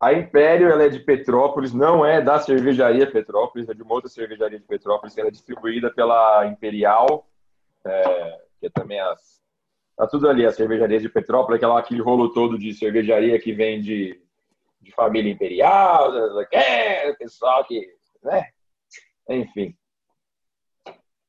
a, 0.00 0.12
Império 0.12 0.68
ela 0.68 0.84
é 0.84 0.88
de 0.88 0.98
Petrópolis, 0.98 1.72
não 1.72 2.04
é 2.04 2.20
da 2.20 2.38
cervejaria 2.38 3.10
Petrópolis, 3.10 3.68
é 3.68 3.74
de 3.74 3.82
uma 3.82 3.94
outra 3.94 4.08
cervejaria 4.08 4.58
de 4.58 4.64
Petrópolis, 4.64 5.14
que 5.14 5.20
ela 5.20 5.28
é 5.28 5.32
distribuída 5.32 5.90
pela 5.90 6.46
Imperial, 6.46 7.28
é, 7.84 8.40
que 8.58 8.66
é 8.66 8.70
também 8.70 9.00
as. 9.00 9.40
Tá 9.96 10.06
tudo 10.06 10.28
ali, 10.28 10.46
a 10.46 10.52
cervejaria 10.52 10.98
de 10.98 11.08
Petrópolis, 11.08 11.58
aquela, 11.58 11.78
aquele 11.78 12.00
rolo 12.00 12.32
todo 12.32 12.58
de 12.58 12.72
cervejaria 12.72 13.38
que 13.38 13.52
vem 13.52 13.80
de, 13.82 14.18
de 14.80 14.92
família 14.92 15.30
imperial, 15.30 16.12
é, 16.52 17.12
pessoal 17.14 17.64
que. 17.64 17.86
Né? 18.22 18.48
Enfim. 19.28 19.76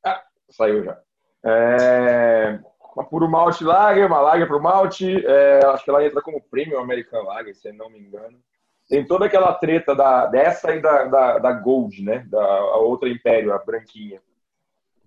Ah, 0.04 0.24
saiu 0.50 0.84
já. 0.84 1.02
É, 1.44 2.60
uma 2.96 3.06
puro 3.06 3.30
malte 3.30 3.64
lager, 3.64 4.06
uma 4.06 4.22
lager 4.22 4.48
pro 4.48 4.62
malte, 4.62 5.26
é, 5.26 5.66
acho 5.68 5.84
que 5.84 5.90
ela 5.90 6.06
entra 6.06 6.22
como 6.22 6.42
premium 6.42 6.80
American 6.80 7.24
Lager, 7.24 7.56
se 7.56 7.72
não 7.72 7.90
me 7.90 8.00
engano. 8.00 8.42
Tem 8.92 9.08
toda 9.08 9.26
aquela 9.26 9.54
treta 9.54 9.96
da, 9.96 10.26
dessa 10.26 10.76
e 10.76 10.82
da, 10.82 11.06
da, 11.06 11.40
da 11.40 11.54
Gold, 11.54 12.04
né? 12.04 12.26
Da 12.28 12.44
a 12.44 12.76
outra 12.76 13.08
Império, 13.08 13.54
a 13.54 13.58
branquinha. 13.58 14.22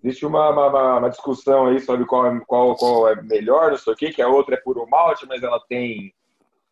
Existe 0.03 0.25
uma, 0.25 0.49
uma, 0.49 0.97
uma, 1.01 1.11
discussão 1.11 1.67
aí 1.67 1.79
sobre 1.81 2.07
qual, 2.07 2.41
qual, 2.47 2.75
qual 2.77 3.09
é 3.11 3.21
melhor, 3.21 3.73
não 3.73 3.77
sei 3.77 3.93
o 3.93 3.97
quê, 3.97 4.11
que 4.11 4.23
a 4.23 4.29
outra 4.29 4.55
é 4.55 4.59
puro 4.59 4.89
malte, 4.89 5.27
mas 5.27 5.43
ela 5.43 5.61
tem 5.69 6.15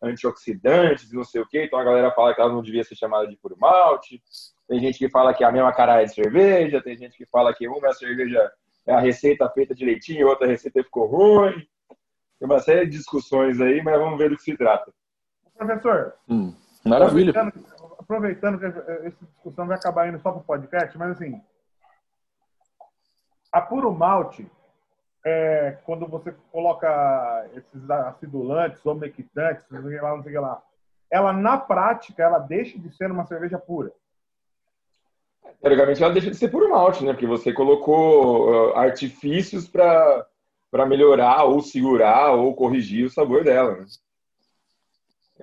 antioxidantes 0.01 1.11
e 1.11 1.15
não 1.15 1.23
sei 1.23 1.39
o 1.39 1.47
quê, 1.47 1.65
então 1.65 1.77
a 1.77 1.83
galera 1.83 2.09
fala 2.09 2.33
que 2.33 2.41
ela 2.41 2.51
não 2.51 2.63
devia 2.63 2.83
ser 2.83 2.95
chamada 2.95 3.27
de 3.27 3.37
puro 3.37 3.55
malte. 3.59 4.19
Tem 4.67 4.79
gente 4.79 4.97
que 4.97 5.07
fala 5.07 5.35
que 5.35 5.43
é 5.43 5.47
a 5.47 5.51
mesma 5.51 5.71
cara 5.71 6.03
de 6.03 6.15
cerveja, 6.15 6.81
tem 6.81 6.97
gente 6.97 7.15
que 7.15 7.27
fala 7.27 7.53
que 7.53 7.67
uma 7.67 7.89
é 7.89 7.91
a 7.91 7.93
cerveja 7.93 8.51
a 8.87 8.99
receita 8.99 9.47
feita 9.51 9.75
direitinho, 9.75 10.27
outra 10.27 10.47
receita 10.47 10.83
ficou 10.83 11.05
ruim. 11.05 11.53
Tem 12.39 12.49
uma 12.49 12.59
série 12.59 12.87
de 12.87 12.97
discussões 12.97 13.61
aí, 13.61 13.83
mas 13.83 13.99
vamos 13.99 14.17
ver 14.17 14.31
do 14.31 14.35
que 14.35 14.41
se 14.41 14.57
trata. 14.57 14.91
Professor, 15.55 16.15
hum, 16.27 16.53
maravilha. 16.83 17.31
Aproveitando, 17.31 17.97
aproveitando 17.99 18.59
que 18.59 18.65
essa 18.65 19.25
discussão 19.25 19.67
vai 19.67 19.77
acabar 19.77 20.07
indo 20.07 20.19
só 20.19 20.31
para 20.31 20.41
o 20.41 20.43
podcast, 20.43 20.97
mas 20.97 21.11
assim, 21.11 21.41
a 23.51 23.61
puro 23.61 23.91
malte, 23.91 24.49
é, 25.25 25.77
quando 25.85 26.07
você 26.07 26.33
coloca 26.51 27.49
esses 27.55 27.89
acidulantes, 27.89 28.85
omectantes, 28.85 29.65
não 29.69 29.83
sei 29.83 30.01
lá, 30.01 30.15
não 30.15 30.23
sei 30.23 30.39
lá, 30.39 30.61
ela 31.09 31.31
na 31.31 31.57
prática 31.57 32.23
ela 32.23 32.39
deixa 32.39 32.77
de 32.77 32.91
ser 32.95 33.11
uma 33.11 33.25
cerveja 33.25 33.59
pura. 33.59 33.91
Teoricamente, 35.61 36.03
ela 36.03 36.11
deixa 36.11 36.31
de 36.31 36.35
ser 36.35 36.49
puro 36.49 36.69
malte, 36.69 37.05
né? 37.05 37.13
Porque 37.13 37.27
você 37.27 37.53
colocou 37.53 38.49
uh, 38.49 38.75
artifícios 38.75 39.67
para 39.67 40.85
melhorar, 40.87 41.43
ou 41.43 41.61
segurar, 41.61 42.31
ou 42.31 42.55
corrigir 42.55 43.05
o 43.05 43.09
sabor 43.09 43.43
dela, 43.43 43.75
né? 43.75 43.85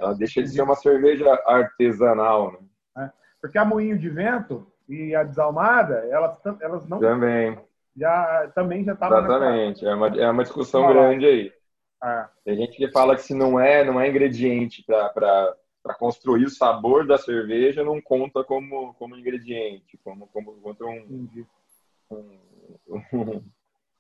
Ela 0.00 0.14
deixa 0.14 0.42
de 0.42 0.48
ser 0.48 0.62
uma 0.62 0.74
cerveja 0.74 1.32
artesanal, 1.46 2.52
né? 2.52 2.58
É, 3.04 3.10
porque 3.40 3.58
a 3.58 3.64
moinho 3.64 3.98
de 3.98 4.08
vento 4.08 4.66
e 4.88 5.14
a 5.14 5.22
desalmada, 5.22 6.06
elas, 6.10 6.38
elas 6.60 6.88
não... 6.88 6.98
Também. 6.98 7.58
Já, 7.96 8.50
também 8.54 8.84
já 8.84 8.92
estavam... 8.92 9.18
Exatamente. 9.18 9.86
É 9.86 9.94
uma, 9.94 10.08
é 10.08 10.30
uma 10.30 10.42
discussão 10.42 10.86
grande 10.88 11.26
aí. 11.26 11.52
É. 12.02 12.24
Tem 12.44 12.56
gente 12.56 12.76
que 12.76 12.90
fala 12.90 13.14
que 13.14 13.22
se 13.22 13.34
não 13.34 13.60
é, 13.60 13.84
não 13.84 14.00
é 14.00 14.08
ingrediente 14.08 14.82
para 14.84 15.54
para 15.82 15.94
construir 15.94 16.44
o 16.44 16.50
sabor 16.50 17.06
da 17.06 17.16
cerveja 17.16 17.82
não 17.82 18.00
conta 18.00 18.44
como, 18.44 18.94
como 18.94 19.16
ingrediente, 19.16 19.98
como, 20.04 20.26
como 20.28 20.52
conta 20.60 20.84
um, 20.84 21.28
um, 22.10 22.26
um, 23.12 23.42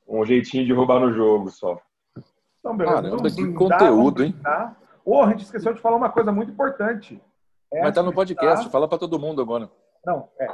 um, 0.06 0.24
jeitinho 0.24 0.66
de 0.66 0.72
roubar 0.72 1.00
no 1.00 1.12
jogo 1.12 1.50
só. 1.50 1.80
Então, 2.58 2.76
beleza. 2.76 3.02
Caramba, 3.02 3.30
que 3.30 3.52
conteúdo, 3.52 4.24
hein? 4.24 4.34
Oh, 5.12 5.24
a 5.24 5.30
gente 5.30 5.42
esqueceu 5.42 5.74
de 5.74 5.80
falar 5.80 5.96
uma 5.96 6.12
coisa 6.12 6.30
muito 6.30 6.52
importante. 6.52 7.20
Essa 7.72 7.82
Mas 7.82 7.94
tá 7.96 8.00
no 8.00 8.12
podcast, 8.12 8.60
está... 8.60 8.70
fala 8.70 8.86
para 8.86 8.96
todo 8.96 9.18
mundo 9.18 9.42
agora. 9.42 9.68
Não, 10.06 10.28
é. 10.38 10.46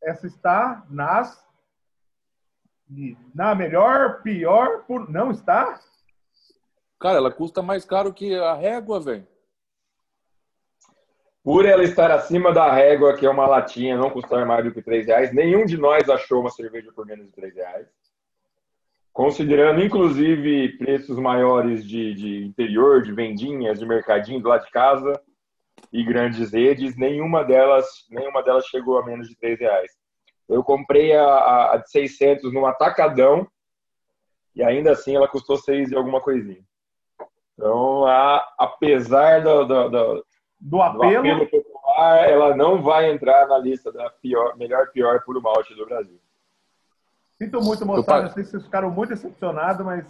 Essa 0.00 0.28
está 0.28 0.86
nas. 0.88 1.44
Na 3.34 3.52
melhor, 3.56 4.22
pior, 4.22 4.84
por. 4.86 5.10
Não 5.10 5.32
está? 5.32 5.80
Cara, 7.00 7.18
ela 7.18 7.32
custa 7.32 7.62
mais 7.62 7.84
caro 7.84 8.14
que 8.14 8.32
a 8.32 8.54
régua, 8.54 9.00
velho. 9.00 9.26
Por 11.42 11.66
ela 11.66 11.82
estar 11.82 12.12
acima 12.12 12.52
da 12.52 12.72
régua, 12.72 13.16
que 13.16 13.26
é 13.26 13.30
uma 13.30 13.48
latinha, 13.48 13.96
não 13.96 14.10
custar 14.10 14.46
mais 14.46 14.64
do 14.64 14.72
que 14.72 14.82
3 14.82 15.04
reais, 15.04 15.34
nenhum 15.34 15.64
de 15.64 15.76
nós 15.76 16.08
achou 16.08 16.42
uma 16.42 16.50
cerveja 16.50 16.92
por 16.92 17.04
menos 17.04 17.26
de 17.26 17.32
3 17.32 17.56
reais. 17.56 17.88
Considerando, 19.16 19.82
inclusive, 19.82 20.76
preços 20.76 21.18
maiores 21.18 21.82
de, 21.88 22.12
de 22.12 22.44
interior, 22.44 23.00
de 23.00 23.14
vendinhas, 23.14 23.78
de 23.78 23.86
mercadinho 23.86 24.42
do 24.42 24.50
lado 24.50 24.66
de 24.66 24.70
casa 24.70 25.18
e 25.90 26.04
grandes 26.04 26.52
redes, 26.52 26.98
nenhuma 26.98 27.42
delas, 27.42 27.86
nenhuma 28.10 28.42
delas 28.42 28.66
chegou 28.66 28.98
a 28.98 29.06
menos 29.06 29.26
de 29.26 29.34
3 29.38 29.58
reais. 29.58 29.90
Eu 30.46 30.62
comprei 30.62 31.16
a, 31.16 31.72
a 31.72 31.76
de 31.78 31.90
600 31.90 32.52
num 32.52 32.66
atacadão 32.66 33.48
e 34.54 34.62
ainda 34.62 34.92
assim 34.92 35.16
ela 35.16 35.26
custou 35.26 35.56
6 35.56 35.92
e 35.92 35.96
alguma 35.96 36.20
coisinha. 36.20 36.62
Então, 37.54 38.04
a, 38.04 38.46
apesar 38.58 39.42
do, 39.42 39.64
do, 39.64 39.88
do, 39.88 40.26
do 40.60 40.82
apelo. 40.82 41.22
do 41.22 41.42
apelo 41.42 41.46
popular, 41.48 42.28
ela 42.28 42.54
não 42.54 42.82
vai 42.82 43.10
entrar 43.10 43.48
na 43.48 43.56
lista 43.56 43.90
da 43.90 44.10
pior, 44.10 44.54
melhor 44.58 44.90
pior 44.92 45.22
puro 45.24 45.40
malte 45.40 45.74
do 45.74 45.86
Brasil. 45.86 46.20
Sinto 47.38 47.60
muito, 47.60 47.84
moçada. 47.84 48.22
Não 48.22 48.32
sei 48.32 48.44
se 48.44 48.50
vocês 48.52 48.64
ficaram 48.64 48.90
muito 48.90 49.10
decepcionados, 49.10 49.84
mas. 49.84 50.06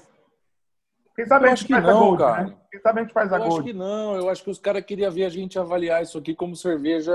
Quem 1.14 1.26
sabe 1.26 1.46
eu 1.46 1.52
a 1.52 1.54
gente 1.54 1.68
faz 1.68 1.84
não, 1.84 1.90
a 1.90 2.00
Gold, 2.00 2.18
cara. 2.22 2.44
né? 2.44 2.56
Quem 2.70 2.80
sabe 2.80 3.00
a 3.00 3.02
gente 3.02 3.12
faz 3.12 3.32
a 3.32 3.36
eu 3.36 3.40
Gold. 3.40 3.52
Eu 3.52 3.58
acho 3.58 3.66
que 3.66 3.72
não. 3.72 4.16
Eu 4.16 4.28
acho 4.28 4.44
que 4.44 4.50
os 4.50 4.58
caras 4.58 4.84
queriam 4.84 5.10
ver 5.10 5.24
a 5.24 5.28
gente 5.28 5.58
avaliar 5.58 6.02
isso 6.02 6.18
aqui 6.18 6.34
como 6.34 6.54
cerveja 6.54 7.12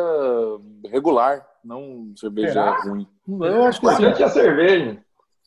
regular, 0.89 1.47
não 1.63 2.13
cerveja 2.15 2.53
Será? 2.53 2.81
ruim. 2.81 3.07
Eu 3.27 3.63
acho 3.63 3.79
que 3.79 3.95
sim. 3.95 4.05
A 4.05 4.29
cerveja. 4.29 5.03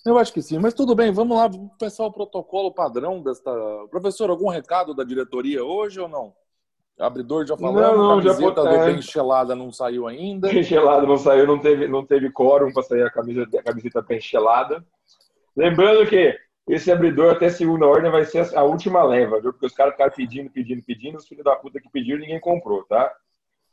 Eu 0.06 0.18
acho 0.18 0.32
que 0.34 0.42
sim, 0.42 0.58
mas 0.58 0.74
tudo 0.74 0.94
bem, 0.94 1.10
vamos 1.10 1.34
lá, 1.34 1.48
vamos 1.48 1.72
pensar 1.78 2.04
o 2.04 2.12
protocolo 2.12 2.70
padrão 2.70 3.22
desta. 3.22 3.50
Professor, 3.90 4.28
algum 4.28 4.48
recado 4.48 4.94
da 4.94 5.02
diretoria 5.02 5.64
hoje 5.64 5.98
ou 5.98 6.08
não? 6.08 6.34
Abridor 6.98 7.44
já 7.44 7.56
falando, 7.56 7.80
não, 7.80 7.96
não, 7.96 8.22
camiseta 8.22 8.62
já 8.62 8.70
do 8.70 8.84
Bem 8.84 9.02
Chelada 9.02 9.54
não 9.56 9.72
saiu 9.72 10.06
ainda. 10.06 10.48
Bem 10.52 10.62
Chelada 10.62 11.06
não 11.06 11.16
saiu, 11.16 11.46
não 11.46 11.58
teve, 11.58 11.88
não 11.88 12.06
teve 12.06 12.30
quórum 12.30 12.72
para 12.72 12.82
sair 12.84 13.02
a 13.02 13.10
camiseta, 13.10 13.58
a 13.58 13.62
camiseta 13.62 14.02
Bem 14.02 14.20
Chelada. 14.20 14.84
Lembrando 15.56 16.06
que 16.08 16.38
esse 16.68 16.90
abridor 16.92 17.32
até 17.32 17.50
segunda 17.50 17.86
ordem 17.86 18.10
vai 18.10 18.24
ser 18.24 18.56
a 18.56 18.62
última 18.62 19.02
leva, 19.02 19.40
viu? 19.40 19.52
Porque 19.52 19.66
os 19.66 19.74
caras 19.74 19.92
ficaram 19.94 20.12
pedindo, 20.12 20.50
pedindo, 20.50 20.82
pedindo, 20.84 21.18
os 21.18 21.26
filhos 21.26 21.44
da 21.44 21.56
puta 21.56 21.80
que 21.80 21.90
pediram 21.90 22.20
ninguém 22.20 22.40
comprou, 22.40 22.84
tá? 22.84 23.12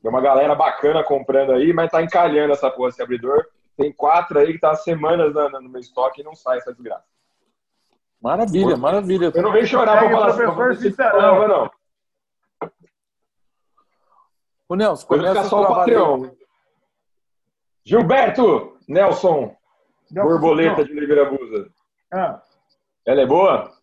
Tem 0.02 0.10
uma 0.10 0.22
galera 0.22 0.56
bacana 0.56 1.04
comprando 1.04 1.52
aí, 1.52 1.72
mas 1.72 1.92
tá 1.92 2.02
encalhando 2.02 2.54
essa 2.54 2.72
porra, 2.72 2.90
esse 2.90 3.02
abridor. 3.02 3.46
Tem 3.78 3.92
quatro 3.92 4.40
aí 4.40 4.52
que 4.54 4.60
tá 4.60 4.72
há 4.72 4.76
semanas 4.76 5.34
no 5.34 5.70
meu 5.70 5.80
estoque 5.80 6.22
e 6.22 6.24
não 6.24 6.36
sai 6.36 6.58
essa 6.58 6.74
desgraça. 6.74 7.06
Maravilha, 8.22 8.76
maravilha. 8.78 9.32
Eu 9.34 9.42
não 9.42 9.52
venho 9.52 9.66
chorar 9.66 10.00
pra 10.00 10.10
falar 10.10 10.28
assim, 10.28 10.94
não, 10.98 11.48
não. 11.48 11.72
O 14.72 14.76
Nelson, 14.78 15.06
começa 15.06 15.44
só 15.50 15.64
o 15.64 15.68
Patreon. 15.68 16.32
Gilberto 17.84 18.80
Nelson, 18.88 19.54
Nelson 20.10 20.30
borboleta 20.30 20.78
não. 20.78 20.86
de 20.86 20.92
Oliveira 20.94 21.30
Busa. 21.30 21.70
Ah. 22.10 22.42
Ela 23.06 23.24
é 23.24 23.26
boa? 23.26 23.78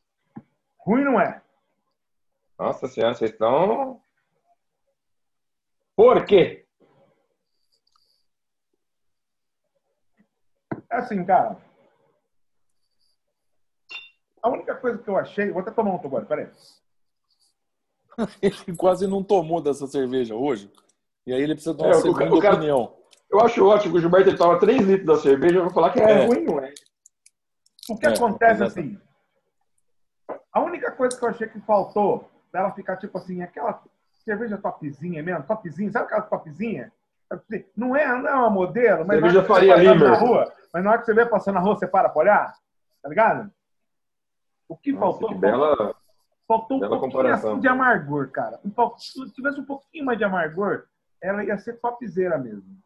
Ruim 0.78 1.04
não 1.04 1.21
é. 1.21 1.42
Nossa 2.59 2.88
senhora, 2.88 3.14
vocês 3.14 3.33
estão. 3.33 4.00
Por 5.95 6.25
quê? 6.25 6.66
É 10.90 10.97
assim, 10.97 11.23
cara. 11.23 11.59
A 14.42 14.49
única 14.49 14.75
coisa 14.76 14.97
que 14.97 15.11
eu 15.11 15.18
achei. 15.18 15.50
Vou 15.50 15.61
até 15.61 15.71
tomar 15.71 15.90
um 15.90 15.97
agora, 15.97 16.25
peraí. 16.25 16.50
ele 18.42 18.76
quase 18.76 19.06
não 19.06 19.22
tomou 19.22 19.60
dessa 19.60 19.87
cerveja 19.87 20.34
hoje. 20.34 20.70
E 21.26 21.32
aí 21.32 21.42
ele 21.42 21.54
precisa 21.54 21.75
de 21.75 21.82
uma 21.82 21.90
é, 21.90 21.94
segunda 21.94 22.34
o 22.34 22.40
cara, 22.40 22.54
opinião. 22.54 22.96
Eu 23.30 23.40
acho 23.40 23.64
ótimo 23.64 23.92
que 23.92 23.98
o 23.98 24.00
Gilberto 24.00 24.30
ele 24.30 24.38
toma 24.38 24.58
3 24.58 24.80
litros 24.80 25.06
da 25.06 25.16
cerveja, 25.16 25.56
eu 25.56 25.64
vou 25.64 25.72
falar 25.72 25.90
que 25.90 26.00
é, 26.00 26.10
é. 26.10 26.26
ruim, 26.26 26.44
não 26.44 26.58
é? 26.58 26.72
O 27.88 27.96
que 27.96 28.06
é, 28.06 28.10
acontece 28.10 28.62
assim? 28.62 28.98
A 30.52 30.60
única 30.60 30.90
coisa 30.92 31.16
que 31.16 31.25
eu 31.25 31.28
achei 31.28 31.46
que 31.46 31.60
faltou 31.60 32.28
dela 32.52 32.72
ficar 32.72 32.96
tipo 32.96 33.16
assim, 33.18 33.42
aquela 33.42 33.82
cerveja 34.25 34.58
topzinha 34.58 35.22
mesmo, 35.22 35.44
topzinha, 35.44 35.92
sabe 35.92 36.06
aquela 36.06 36.22
topzinha? 36.22 36.92
Não 37.76 37.94
é, 37.94 38.06
não 38.06 38.28
é 38.28 38.34
uma 38.34 38.50
modelo, 38.50 39.06
mas 39.06 39.20
cerveja 39.20 39.44
faria 39.44 39.94
na 39.94 40.14
rua, 40.14 40.52
mas 40.72 40.82
na 40.82 40.90
hora 40.90 41.00
que 41.00 41.06
você 41.06 41.14
vê 41.14 41.26
passando 41.26 41.56
na 41.56 41.60
rua, 41.60 41.76
você 41.76 41.87
para 41.87 42.08
pra 42.08 42.20
olhar, 42.20 42.54
tá 43.02 43.08
ligado? 43.08 43.50
O 44.66 44.76
que 44.76 44.92
Nossa, 44.92 45.04
faltou? 45.04 45.28
Que 45.28 45.34
bela, 45.34 45.94
Faltou 46.49 46.78
um 46.78 46.81
Bela 46.81 46.99
pouquinho 46.99 47.35
assim 47.35 47.61
de 47.61 47.69
amargor, 47.69 48.31
cara. 48.31 48.59
Um 48.64 48.71
pouco, 48.71 48.99
se 48.99 49.31
tivesse 49.33 49.61
um 49.61 49.64
pouquinho 49.64 50.07
mais 50.07 50.17
de 50.17 50.25
amargor, 50.25 50.85
ela 51.23 51.45
ia 51.45 51.59
ser 51.59 51.75
topzera 51.75 52.38
mesmo. 52.38 52.78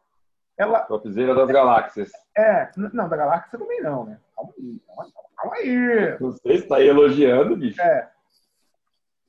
Ela, 0.58 0.80
topzera 0.80 1.34
das 1.34 1.48
galáxias. 1.48 2.10
É, 2.36 2.70
não, 2.76 3.08
da 3.08 3.16
galáxia 3.16 3.58
também 3.58 3.80
não, 3.80 4.04
né? 4.04 4.18
Calma 4.34 4.52
aí, 4.58 4.80
calma, 4.86 5.12
calma 5.36 5.56
aí. 5.56 6.16
Não 6.20 6.32
sei 6.32 6.58
se 6.58 6.66
tá 6.66 6.76
aí 6.76 6.88
elogiando, 6.88 7.56
bicho. 7.56 7.80
É. 7.80 8.10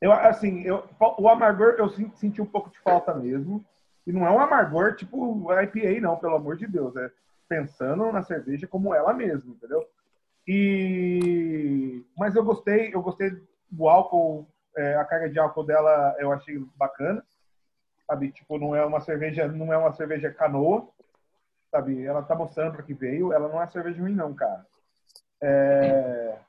Eu, 0.02 0.12
assim, 0.12 0.63
eu, 0.63 0.84
o 1.00 1.30
amargor 1.30 1.75
eu 1.78 1.88
senti 2.16 2.42
um 2.42 2.46
pouco 2.46 2.72
de 2.72 2.80
falta 2.80 3.13
mesmo. 3.13 3.63
E 4.06 4.12
não 4.12 4.25
é 4.28 4.32
um 4.32 4.40
amargor 4.40 4.96
tipo 4.96 5.48
IPA, 5.54 6.02
não, 6.02 6.18
pelo 6.18 6.36
amor 6.36 6.58
de 6.58 6.68
Deus. 6.68 6.94
É 6.98 7.10
pensando 7.48 8.12
na 8.12 8.24
cerveja 8.24 8.68
como 8.68 8.94
ela 8.96 9.13
mesma, 9.13 9.54
entendeu? 9.54 9.86
E 10.48 12.04
mas 12.18 12.36
eu 12.36 12.44
gostei, 12.44 12.94
eu 12.94 13.02
gostei 13.02 13.32
o 13.77 13.89
álcool, 13.89 14.48
é, 14.75 14.96
a 14.96 15.06
carga 15.06 15.30
de 15.30 15.39
álcool 15.39 15.63
dela 15.63 16.15
eu 16.20 16.32
achei 16.32 16.58
bacana, 16.75 17.24
sabe? 18.08 18.32
Tipo, 18.32 18.58
não 18.58 18.75
é 18.75 18.86
uma 18.86 19.00
cerveja, 19.00 19.48
não 19.48 19.74
é 19.74 19.77
uma 19.77 19.94
cerveja 19.94 20.32
canoa, 20.32 20.88
sabe? 21.72 22.06
Ela 22.06 22.24
tá 22.24 22.36
mostrando 22.36 22.74
para 22.74 22.84
que 22.84 22.94
veio, 22.94 23.34
ela 23.34 23.48
não 23.48 23.62
é 23.62 23.68
cerveja 23.68 24.01
ruim 24.01 24.15
não, 24.15 24.34
cara. 24.34 24.65
É... 25.42 26.39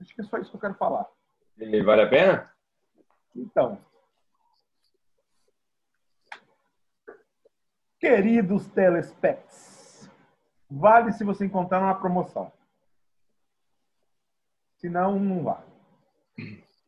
Acho 0.00 0.14
que 0.14 0.20
é 0.20 0.24
só 0.24 0.38
isso 0.38 0.50
que 0.50 0.56
eu 0.56 0.60
quero 0.60 0.74
falar. 0.74 1.06
E 1.56 1.82
vale 1.82 2.02
a 2.02 2.08
pena? 2.08 2.52
Então, 3.34 3.78
queridos 7.98 8.66
telespecs, 8.68 10.08
vale 10.70 11.12
se 11.12 11.24
você 11.24 11.46
encontrar 11.46 11.80
uma 11.80 11.98
promoção. 11.98 12.52
Se 14.76 14.88
não, 14.88 15.18
não 15.18 15.42
vale. 15.42 15.73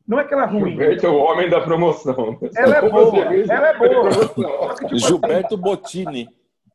Não 0.07 0.21
é 0.21 0.25
que 0.25 0.33
ela 0.33 0.45
é 0.45 0.47
ruim. 0.47 0.71
Gilberto 0.71 1.07
é 1.07 1.09
o 1.09 1.17
homem 1.17 1.51
da 1.51 1.61
promoção. 1.61 2.39
Ela 2.55 2.77
é 2.77 2.89
boa. 2.89 3.19
ela 3.19 3.69
é 3.69 3.79
boa. 3.79 4.75
Que, 4.75 4.85
tipo, 4.85 4.99
Gilberto 4.99 5.55
assim, 5.55 5.63
Bottini. 5.63 6.29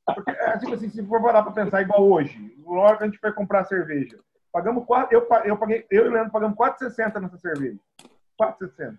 Porque, 0.06 0.32
é, 0.32 0.58
tipo 0.58 0.74
assim, 0.74 0.90
se 0.90 1.06
for 1.06 1.22
parar 1.22 1.44
para 1.44 1.52
pensar 1.52 1.82
igual 1.82 2.04
hoje, 2.04 2.38
na 2.66 2.80
hora 2.80 2.98
que 2.98 3.04
a 3.04 3.06
gente 3.08 3.20
foi 3.20 3.32
comprar 3.32 3.64
cerveja, 3.64 4.20
pagamos 4.52 4.86
quatro, 4.86 5.16
eu, 5.16 5.28
eu 5.46 5.58
paguei, 5.58 5.86
eu 5.90 6.06
e 6.06 6.10
o 6.10 6.12
Leandro 6.12 6.32
pagamos 6.32 6.58
4,60 6.58 7.22
nessa 7.22 7.38
cerveja. 7.38 7.80
4,60. 8.40 8.98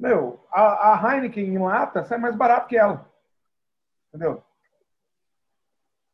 Meu, 0.00 0.44
a, 0.50 0.94
a 0.94 1.14
Heineken 1.14 1.44
em 1.44 1.58
lata 1.58 2.02
sai 2.02 2.18
mais 2.18 2.34
barato 2.34 2.66
que 2.66 2.76
ela. 2.76 3.08
Entendeu? 4.08 4.42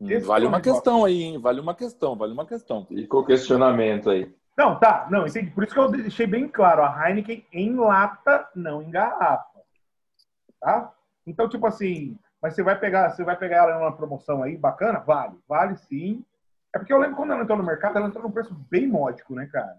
Esse 0.01 0.27
vale 0.27 0.45
é 0.45 0.49
uma 0.49 0.61
questão 0.61 1.05
aí, 1.05 1.23
hein? 1.23 1.39
Vale 1.39 1.61
uma 1.61 1.75
questão, 1.75 2.15
vale 2.15 2.33
uma 2.33 2.47
questão. 2.47 2.87
E 2.91 3.07
com 3.07 3.19
o 3.19 3.25
questionamento 3.25 4.11
aí. 4.11 4.33
Não, 4.59 4.77
tá, 4.77 5.07
não, 5.09 5.25
entendi. 5.25 5.53
Por 5.53 5.63
isso 5.63 5.73
que 5.73 5.79
eu 5.79 5.89
deixei 5.89 6.27
bem 6.27 6.49
claro, 6.49 6.83
a 6.83 7.09
Heineken 7.09 7.47
em 7.53 7.77
lata, 7.77 8.49
não 8.57 8.83
em 8.83 8.91
garrafa. 8.91 9.61
Tá? 10.61 10.93
Então, 11.25 11.49
tipo 11.49 11.65
assim, 11.65 12.19
mas 12.43 12.55
você 12.55 12.63
vai 12.65 12.77
pegar, 12.77 13.11
você 13.11 13.23
vai 13.23 13.37
pegar 13.37 13.59
ela 13.59 13.79
numa 13.79 13.97
promoção 13.97 14.43
aí 14.43 14.57
bacana? 14.57 14.99
Vale, 14.99 15.39
vale 15.49 15.77
sim. 15.77 16.25
É 16.75 16.79
porque 16.79 16.93
eu 16.93 16.99
lembro 16.99 17.15
quando 17.15 17.33
ela 17.33 17.43
entrou 17.43 17.57
no 17.57 17.63
mercado, 17.63 17.99
ela 17.99 18.09
entrou 18.09 18.25
num 18.25 18.33
preço 18.33 18.53
bem 18.69 18.89
módico, 18.89 19.33
né, 19.33 19.47
cara? 19.47 19.79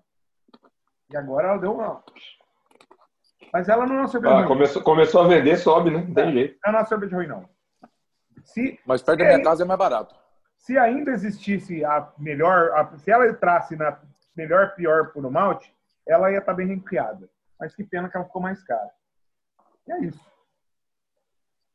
E 1.12 1.18
agora 1.18 1.50
ela 1.50 1.58
deu 1.58 1.74
uma. 1.74 2.02
Mas 3.52 3.68
ela 3.68 3.86
não 3.86 3.96
é 3.96 4.00
uma 4.00 4.08
cerveja 4.08 4.34
ah, 4.34 4.38
ruim. 4.38 4.48
Começou, 4.48 4.82
começou 4.82 5.22
a 5.22 5.28
vender, 5.28 5.58
sobe, 5.58 5.92
né? 5.92 6.06
Não 6.08 6.14
tem 6.14 6.30
é, 6.30 6.32
jeito. 6.32 6.60
Ela 6.64 6.72
não 6.72 6.80
é 6.80 6.82
uma 6.84 6.88
cerveja 6.88 7.16
ruim, 7.18 7.28
não. 7.28 7.50
Se, 8.46 8.80
Mas 8.86 9.02
perto 9.02 9.20
da 9.20 9.26
minha 9.26 9.44
casa 9.44 9.64
é 9.64 9.66
mais 9.66 9.78
barato. 9.78 10.16
Se 10.56 10.78
ainda 10.78 11.12
existisse 11.12 11.84
a 11.84 12.12
melhor. 12.18 12.72
A, 12.72 12.98
se 12.98 13.12
ela 13.12 13.28
entrasse 13.28 13.76
na 13.76 14.00
melhor, 14.40 14.74
pior 14.74 15.12
por 15.12 15.26
um 15.26 15.30
malte, 15.30 15.74
ela 16.08 16.32
ia 16.32 16.40
estar 16.40 16.54
tá 16.54 16.56
bem 16.56 16.68
ranqueada. 16.68 17.30
Mas 17.60 17.76
que 17.76 17.84
pena 17.84 18.10
que 18.10 18.16
ela 18.16 18.26
ficou 18.26 18.42
mais 18.42 18.64
cara. 18.64 18.90
E 19.86 19.92
é 19.92 20.00
isso. 20.06 20.30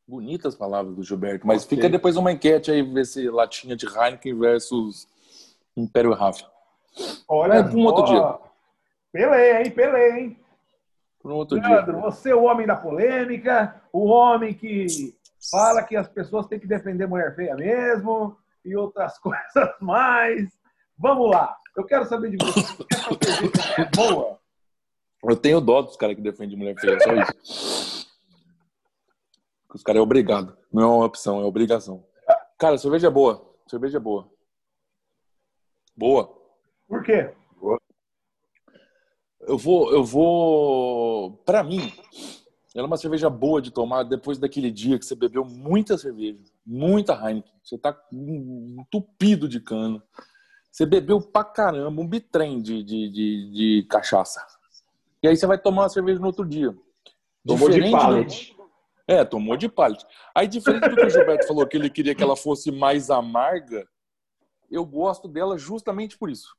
Bonitas 0.07 0.55
palavras 0.55 0.95
do 0.95 1.03
Gilberto, 1.03 1.47
mas 1.47 1.63
okay. 1.63 1.77
fica 1.77 1.89
depois 1.89 2.15
uma 2.15 2.31
enquete 2.31 2.71
aí, 2.71 2.81
ver 2.81 3.05
se 3.05 3.27
latinha 3.29 3.75
de 3.75 3.87
Heineken 3.87 4.37
versus 4.37 5.07
Império 5.75 6.13
Rafa. 6.13 6.45
Olha, 7.27 7.55
é, 7.55 7.61
um 7.61 7.85
outro 7.85 8.05
dia. 8.05 8.39
Pelé, 9.11 9.63
hein? 9.63 9.71
Pelé, 9.71 10.19
hein? 10.19 10.39
Por 11.19 11.31
um 11.31 11.35
outro 11.35 11.57
Leandro, 11.57 11.93
dia. 11.93 12.01
você 12.01 12.31
é 12.31 12.35
o 12.35 12.43
homem 12.43 12.67
da 12.67 12.75
polêmica, 12.75 13.81
o 13.91 14.05
homem 14.05 14.53
que 14.53 14.85
fala 15.51 15.81
que 15.81 15.95
as 15.95 16.07
pessoas 16.07 16.45
têm 16.45 16.59
que 16.59 16.67
defender 16.67 17.07
mulher 17.07 17.35
feia 17.35 17.55
mesmo 17.55 18.37
e 18.63 18.75
outras 18.75 19.17
coisas 19.19 19.69
mais. 19.81 20.49
Vamos 20.97 21.31
lá. 21.31 21.57
Eu 21.75 21.83
quero 21.83 22.05
saber 22.05 22.31
de 22.31 22.37
você. 22.37 22.61
É 23.81 23.85
boa? 23.85 24.39
Eu 25.23 25.35
tenho 25.35 25.59
dó 25.59 25.81
dos 25.81 25.97
caras 25.97 26.15
que 26.15 26.21
defendem 26.21 26.57
mulher 26.57 26.79
feia, 26.79 26.97
só 26.99 27.13
isso. 27.13 28.07
Os 29.73 29.83
caras 29.83 29.99
é 29.99 30.03
obrigado. 30.03 30.55
Não 30.71 30.83
é 30.83 30.85
uma 30.85 31.05
opção, 31.05 31.41
é 31.41 31.43
obrigação. 31.43 32.05
Cara, 32.57 32.77
cerveja 32.77 33.07
é 33.07 33.09
boa. 33.09 33.53
Cerveja 33.67 33.97
é 33.97 33.99
boa. 33.99 34.29
Boa. 35.95 36.33
Por 36.87 37.03
quê? 37.03 37.33
Boa. 37.59 37.79
Eu 39.41 39.57
vou, 39.57 39.91
eu 39.91 40.03
vou. 40.03 41.37
Para 41.45 41.63
mim, 41.63 41.91
ela 42.73 42.85
é 42.85 42.87
uma 42.87 42.97
cerveja 42.97 43.29
boa 43.29 43.61
de 43.61 43.71
tomar 43.71 44.03
depois 44.03 44.37
daquele 44.37 44.71
dia 44.71 44.99
que 44.99 45.05
você 45.05 45.15
bebeu 45.15 45.43
muita 45.43 45.97
cerveja, 45.97 46.39
muita 46.65 47.13
Heineken. 47.13 47.53
Você 47.63 47.77
tá 47.77 47.97
entupido 48.11 49.49
de 49.49 49.59
cana. 49.59 50.03
Você 50.75 50.85
bebeu 50.85 51.21
pra 51.21 51.41
caramba 51.41 52.01
um 52.01 52.05
bitrem 52.05 52.61
de, 52.61 52.83
de, 52.83 53.09
de, 53.09 53.49
de 53.49 53.87
cachaça. 53.89 54.45
E 55.23 55.27
aí 55.29 55.37
você 55.37 55.47
vai 55.47 55.57
tomar 55.57 55.83
uma 55.83 55.89
cerveja 55.89 56.19
no 56.19 56.25
outro 56.25 56.45
dia. 56.45 56.75
Tomou 57.47 57.69
diferente 57.69 57.91
de 57.91 57.97
pallet. 57.97 58.53
Do... 58.57 58.69
É, 59.07 59.23
tomou 59.23 59.55
de 59.55 59.69
pallet. 59.69 60.05
Aí, 60.35 60.49
diferente 60.49 60.89
do 60.89 60.97
que 60.97 61.05
o 61.05 61.09
Gilberto 61.09 61.47
falou, 61.47 61.65
que 61.65 61.77
ele 61.77 61.89
queria 61.89 62.13
que 62.13 62.21
ela 62.21 62.35
fosse 62.35 62.73
mais 62.73 63.09
amarga, 63.09 63.87
eu 64.69 64.85
gosto 64.85 65.29
dela 65.29 65.57
justamente 65.57 66.17
por 66.17 66.29
isso. 66.29 66.53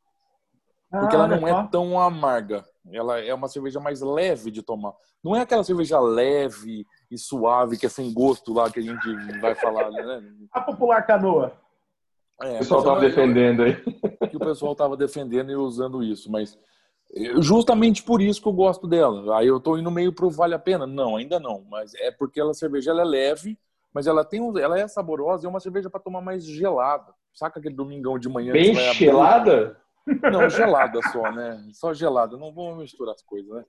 Porque 0.90 1.14
ah, 1.14 1.18
ela 1.18 1.28
não 1.28 1.46
é 1.46 1.68
tão 1.68 2.00
amarga. 2.00 2.64
Ela 2.90 3.20
é 3.20 3.34
uma 3.34 3.48
cerveja 3.48 3.78
mais 3.80 4.00
leve 4.00 4.50
de 4.50 4.62
tomar. 4.62 4.94
Não 5.22 5.36
é 5.36 5.42
aquela 5.42 5.62
cerveja 5.62 6.00
leve 6.00 6.86
e 7.10 7.18
suave 7.18 7.76
que 7.76 7.84
é 7.84 7.90
sem 7.90 8.14
gosto 8.14 8.54
lá 8.54 8.70
que 8.70 8.80
a 8.80 8.82
gente 8.82 9.40
vai 9.42 9.54
falar, 9.54 9.90
né? 9.90 10.22
A 10.52 10.62
popular 10.62 11.02
canoa. 11.02 11.65
É, 12.42 12.56
o 12.56 12.58
pessoal 12.58 12.80
estava 12.80 13.00
defendendo 13.00 13.62
aí. 13.62 13.76
Que 14.30 14.36
o 14.36 14.40
pessoal 14.40 14.72
estava 14.72 14.96
defendendo 14.96 15.50
e 15.52 15.54
usando 15.54 16.02
isso, 16.02 16.30
mas 16.30 16.58
justamente 17.38 18.02
por 18.02 18.20
isso 18.20 18.42
que 18.42 18.48
eu 18.48 18.52
gosto 18.52 18.86
dela. 18.86 19.38
Aí 19.38 19.46
eu 19.46 19.58
estou 19.58 19.78
indo 19.78 19.90
meio 19.90 20.12
pro 20.12 20.30
vale 20.30 20.54
a 20.54 20.58
pena. 20.58 20.86
Não, 20.86 21.16
ainda 21.16 21.38
não, 21.38 21.64
mas 21.70 21.94
é 21.94 22.10
porque 22.10 22.40
ela 22.40 22.50
a 22.50 22.54
cerveja 22.54 22.90
ela 22.90 23.02
é 23.02 23.04
leve, 23.04 23.58
mas 23.94 24.06
ela 24.06 24.24
tem 24.24 24.40
ela 24.58 24.78
é 24.78 24.86
saborosa, 24.88 25.46
é 25.46 25.50
uma 25.50 25.60
cerveja 25.60 25.88
para 25.88 26.00
tomar 26.00 26.20
mais 26.20 26.44
gelada. 26.44 27.12
Saca 27.32 27.58
aquele 27.58 27.74
domingão 27.74 28.18
de 28.18 28.28
manhã 28.28 28.52
Bem 28.52 28.74
gelada? 28.94 29.78
Não, 30.30 30.48
gelada 30.48 31.00
só, 31.10 31.32
né? 31.32 31.68
Só 31.72 31.92
gelada. 31.92 32.36
Não 32.36 32.52
vamos 32.52 32.78
misturar 32.78 33.14
as 33.14 33.22
coisas, 33.22 33.50
né? 33.50 33.64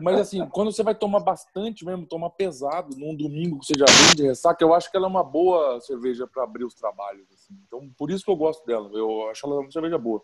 Mas 0.00 0.20
assim, 0.20 0.46
quando 0.48 0.70
você 0.70 0.84
vai 0.84 0.94
tomar 0.94 1.18
bastante 1.20 1.84
mesmo, 1.84 2.06
tomar 2.06 2.30
pesado 2.30 2.96
num 2.96 3.14
domingo 3.14 3.58
que 3.58 3.66
você 3.66 3.74
já 3.76 3.84
vem 3.84 4.14
de 4.14 4.22
ressaca, 4.22 4.64
eu 4.64 4.72
acho 4.72 4.88
que 4.90 4.96
ela 4.96 5.06
é 5.06 5.10
uma 5.10 5.24
boa 5.24 5.80
cerveja 5.80 6.28
para 6.28 6.44
abrir 6.44 6.64
os 6.64 6.74
trabalhos. 6.74 7.26
Assim. 7.44 7.62
Então, 7.66 7.90
por 7.96 8.10
isso 8.10 8.24
que 8.24 8.30
eu 8.30 8.36
gosto 8.36 8.64
dela. 8.66 8.90
Eu 8.92 9.28
acho 9.28 9.46
ela 9.46 9.60
uma 9.60 9.70
cerveja 9.70 9.98
boa. 9.98 10.22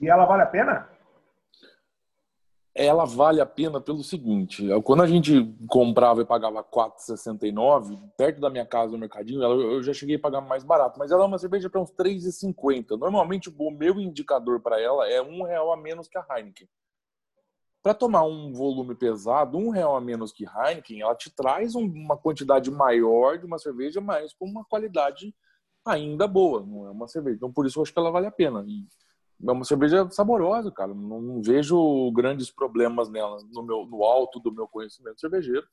E 0.00 0.08
ela 0.08 0.24
vale 0.24 0.42
a 0.42 0.46
pena? 0.46 0.94
ela 2.74 3.04
vale 3.04 3.40
a 3.40 3.46
pena 3.46 3.80
pelo 3.80 4.02
seguinte: 4.02 4.66
quando 4.82 5.02
a 5.02 5.06
gente 5.06 5.54
comprava 5.68 6.22
e 6.22 6.24
pagava 6.24 6.64
4,69, 6.64 7.98
perto 8.16 8.40
da 8.40 8.50
minha 8.50 8.66
casa 8.66 8.92
no 8.92 8.98
mercadinho, 8.98 9.42
eu 9.42 9.82
já 9.82 9.92
cheguei 9.92 10.16
a 10.16 10.20
pagar 10.20 10.40
mais 10.40 10.64
barato, 10.64 10.98
mas 10.98 11.12
ela 11.12 11.22
é 11.22 11.26
uma 11.26 11.38
cerveja 11.38 11.70
para 11.70 11.80
uns 11.80 11.92
3,50. 11.92 12.98
Normalmente 12.98 13.48
o 13.56 13.70
meu 13.70 14.00
indicador 14.00 14.60
para 14.60 14.80
ela 14.80 15.08
é 15.08 15.22
um 15.22 15.44
real 15.44 15.72
a 15.72 15.76
menos 15.76 16.08
que 16.08 16.18
a 16.18 16.26
Heineken. 16.28 16.68
Para 17.84 17.92
tomar 17.92 18.22
um 18.24 18.50
volume 18.50 18.94
pesado, 18.94 19.58
um 19.58 19.68
real 19.68 19.94
a 19.94 20.00
menos 20.00 20.32
que 20.32 20.46
Heineken, 20.46 21.02
ela 21.02 21.14
te 21.14 21.28
traz 21.28 21.74
uma 21.74 22.16
quantidade 22.16 22.70
maior 22.70 23.36
de 23.38 23.44
uma 23.44 23.58
cerveja, 23.58 24.00
mas 24.00 24.32
com 24.32 24.46
uma 24.46 24.64
qualidade 24.64 25.34
ainda 25.84 26.26
boa. 26.26 26.64
Não 26.64 26.86
é 26.86 26.90
uma 26.90 27.06
cerveja. 27.06 27.36
Então 27.36 27.52
por 27.52 27.66
isso 27.66 27.78
eu 27.78 27.82
acho 27.82 27.92
que 27.92 27.98
ela 27.98 28.10
vale 28.10 28.26
a 28.26 28.30
pena. 28.30 28.64
E 28.66 28.86
é 29.46 29.52
uma 29.52 29.66
cerveja 29.66 30.10
saborosa, 30.10 30.72
cara. 30.72 30.94
Não, 30.94 31.20
não, 31.20 31.42
vejo 31.42 32.10
grandes 32.12 32.50
problemas 32.50 33.10
nela 33.10 33.36
no, 33.52 33.62
meu, 33.62 33.84
no 33.84 34.02
alto 34.02 34.40
do 34.40 34.50
meu 34.50 34.66
conhecimento 34.66 35.20
cervejeiro. 35.20 35.66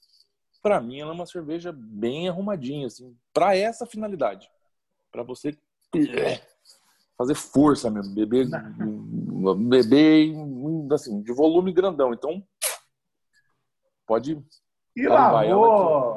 Para 0.61 0.81
mim, 0.81 0.99
ela 0.99 1.11
é 1.11 1.15
uma 1.15 1.25
cerveja 1.25 1.71
bem 1.71 2.27
arrumadinha, 2.27 2.87
assim, 2.87 3.15
para 3.33 3.55
essa 3.55 3.85
finalidade. 3.85 4.51
Para 5.09 5.23
você 5.23 5.57
fazer 7.17 7.35
força 7.35 7.89
mesmo, 7.89 8.13
beber, 8.13 8.49
beber 9.69 10.35
assim, 10.93 11.21
de 11.21 11.33
volume 11.33 11.71
grandão. 11.71 12.13
Então, 12.13 12.43
pode. 14.05 14.41
E 14.95 15.07
lá, 15.07 15.31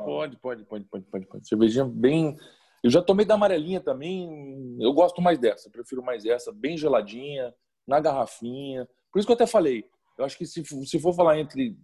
pode, 0.04 0.36
pode, 0.38 0.64
pode, 0.64 0.84
pode, 0.84 1.04
pode, 1.06 1.26
pode. 1.26 1.48
Cervejinha 1.48 1.84
bem 1.84 2.36
eu 2.84 2.90
já 2.90 3.00
tomei 3.00 3.24
da 3.24 3.32
amarelinha 3.32 3.80
também. 3.80 4.76
Eu 4.78 4.92
gosto 4.92 5.22
mais 5.22 5.38
dessa, 5.38 5.70
prefiro 5.70 6.04
mais 6.04 6.26
essa, 6.26 6.52
bem 6.52 6.76
geladinha, 6.76 7.54
na 7.88 7.98
garrafinha. 7.98 8.86
Por 9.10 9.18
isso 9.18 9.26
que 9.26 9.32
eu 9.32 9.36
até 9.36 9.46
falei. 9.46 9.88
Eu 10.18 10.24
acho 10.26 10.36
que 10.36 10.44
se, 10.44 10.62
se 10.62 11.00
for 11.00 11.14
falar 11.14 11.38
entre 11.38 11.78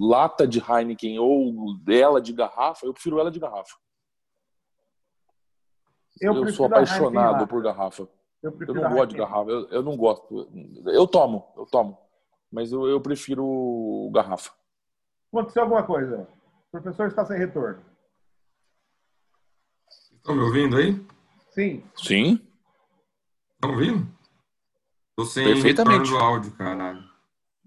lata 0.00 0.48
de 0.48 0.58
Heineken 0.58 1.18
ou 1.18 1.76
ela 1.86 2.22
de 2.22 2.32
garrafa, 2.32 2.86
eu 2.86 2.94
prefiro 2.94 3.20
ela 3.20 3.30
de 3.30 3.38
garrafa. 3.38 3.76
Eu, 6.22 6.34
eu 6.34 6.48
sou 6.48 6.64
apaixonado 6.64 7.46
por 7.46 7.62
garrafa. 7.62 8.08
Eu, 8.42 8.56
eu 8.58 8.74
não 8.74 8.90
gosto 8.94 9.10
de 9.10 9.16
garrafa. 9.18 9.50
Eu, 9.50 9.68
eu, 9.68 9.82
não 9.82 9.94
gosto. 9.94 10.50
Eu 10.86 11.06
tomo, 11.06 11.52
eu 11.54 11.66
tomo. 11.66 11.98
Mas 12.50 12.72
eu, 12.72 12.86
eu 12.86 13.00
prefiro 13.00 14.10
garrafa. 14.12 14.52
Aconteceu 15.32 15.62
alguma 15.62 15.82
coisa? 15.82 16.28
O 16.68 16.70
professor 16.70 17.08
está 17.08 17.24
sem 17.24 17.38
retorno. 17.38 17.84
Estão 20.14 20.34
me 20.34 20.42
ouvindo 20.42 20.76
aí? 20.76 21.06
Sim. 21.50 21.84
Sim. 21.96 22.40
Estão 23.54 23.70
ouvindo? 23.70 24.08
Estou 25.10 25.24
sem 25.24 25.44
Perfeitamente. 25.44 26.10
do 26.10 26.18
áudio, 26.18 26.52
caralho. 26.52 27.04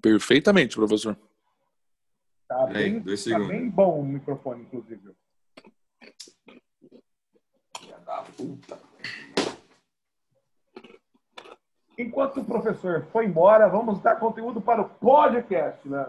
Perfeitamente, 0.02 0.76
professor. 0.76 1.18
Tá 2.48 2.66
bem, 2.68 2.96
aí, 2.96 3.00
dois 3.00 3.24
tá 3.24 3.40
bem 3.40 3.70
bom 3.70 4.00
o 4.00 4.06
microfone, 4.06 4.64
inclusive. 4.64 5.16
da 8.10 8.24
puta. 8.36 8.89
Enquanto 12.00 12.40
o 12.40 12.46
professor 12.46 13.06
foi 13.12 13.26
embora, 13.26 13.68
vamos 13.68 14.00
dar 14.00 14.16
conteúdo 14.16 14.62
para 14.62 14.82
o 14.82 14.86
podcast, 14.86 15.86
né? 15.86 16.06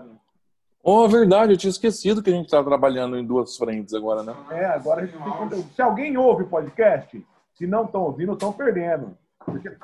Oh, 0.85 1.09
verdade, 1.09 1.53
eu 1.53 1.57
tinha 1.57 1.69
esquecido 1.69 2.23
que 2.23 2.31
a 2.31 2.33
gente 2.33 2.45
está 2.45 2.63
trabalhando 2.63 3.19
em 3.19 3.27
duas 3.27 3.57
frentes 3.57 3.93
agora, 3.93 4.23
né? 4.23 4.33
É, 4.53 4.67
agora 4.67 5.03
a 5.03 5.07
gente 5.07 5.21
tem 5.21 5.33
conteúdo. 5.33 5.69
Se 5.75 5.83
alguém 5.83 6.17
ouve 6.17 6.45
o 6.45 6.47
podcast, 6.47 7.27
se 7.55 7.67
não 7.67 7.87
estão 7.87 8.03
ouvindo, 8.03 8.35
estão 8.35 8.53
perdendo. 8.53 9.19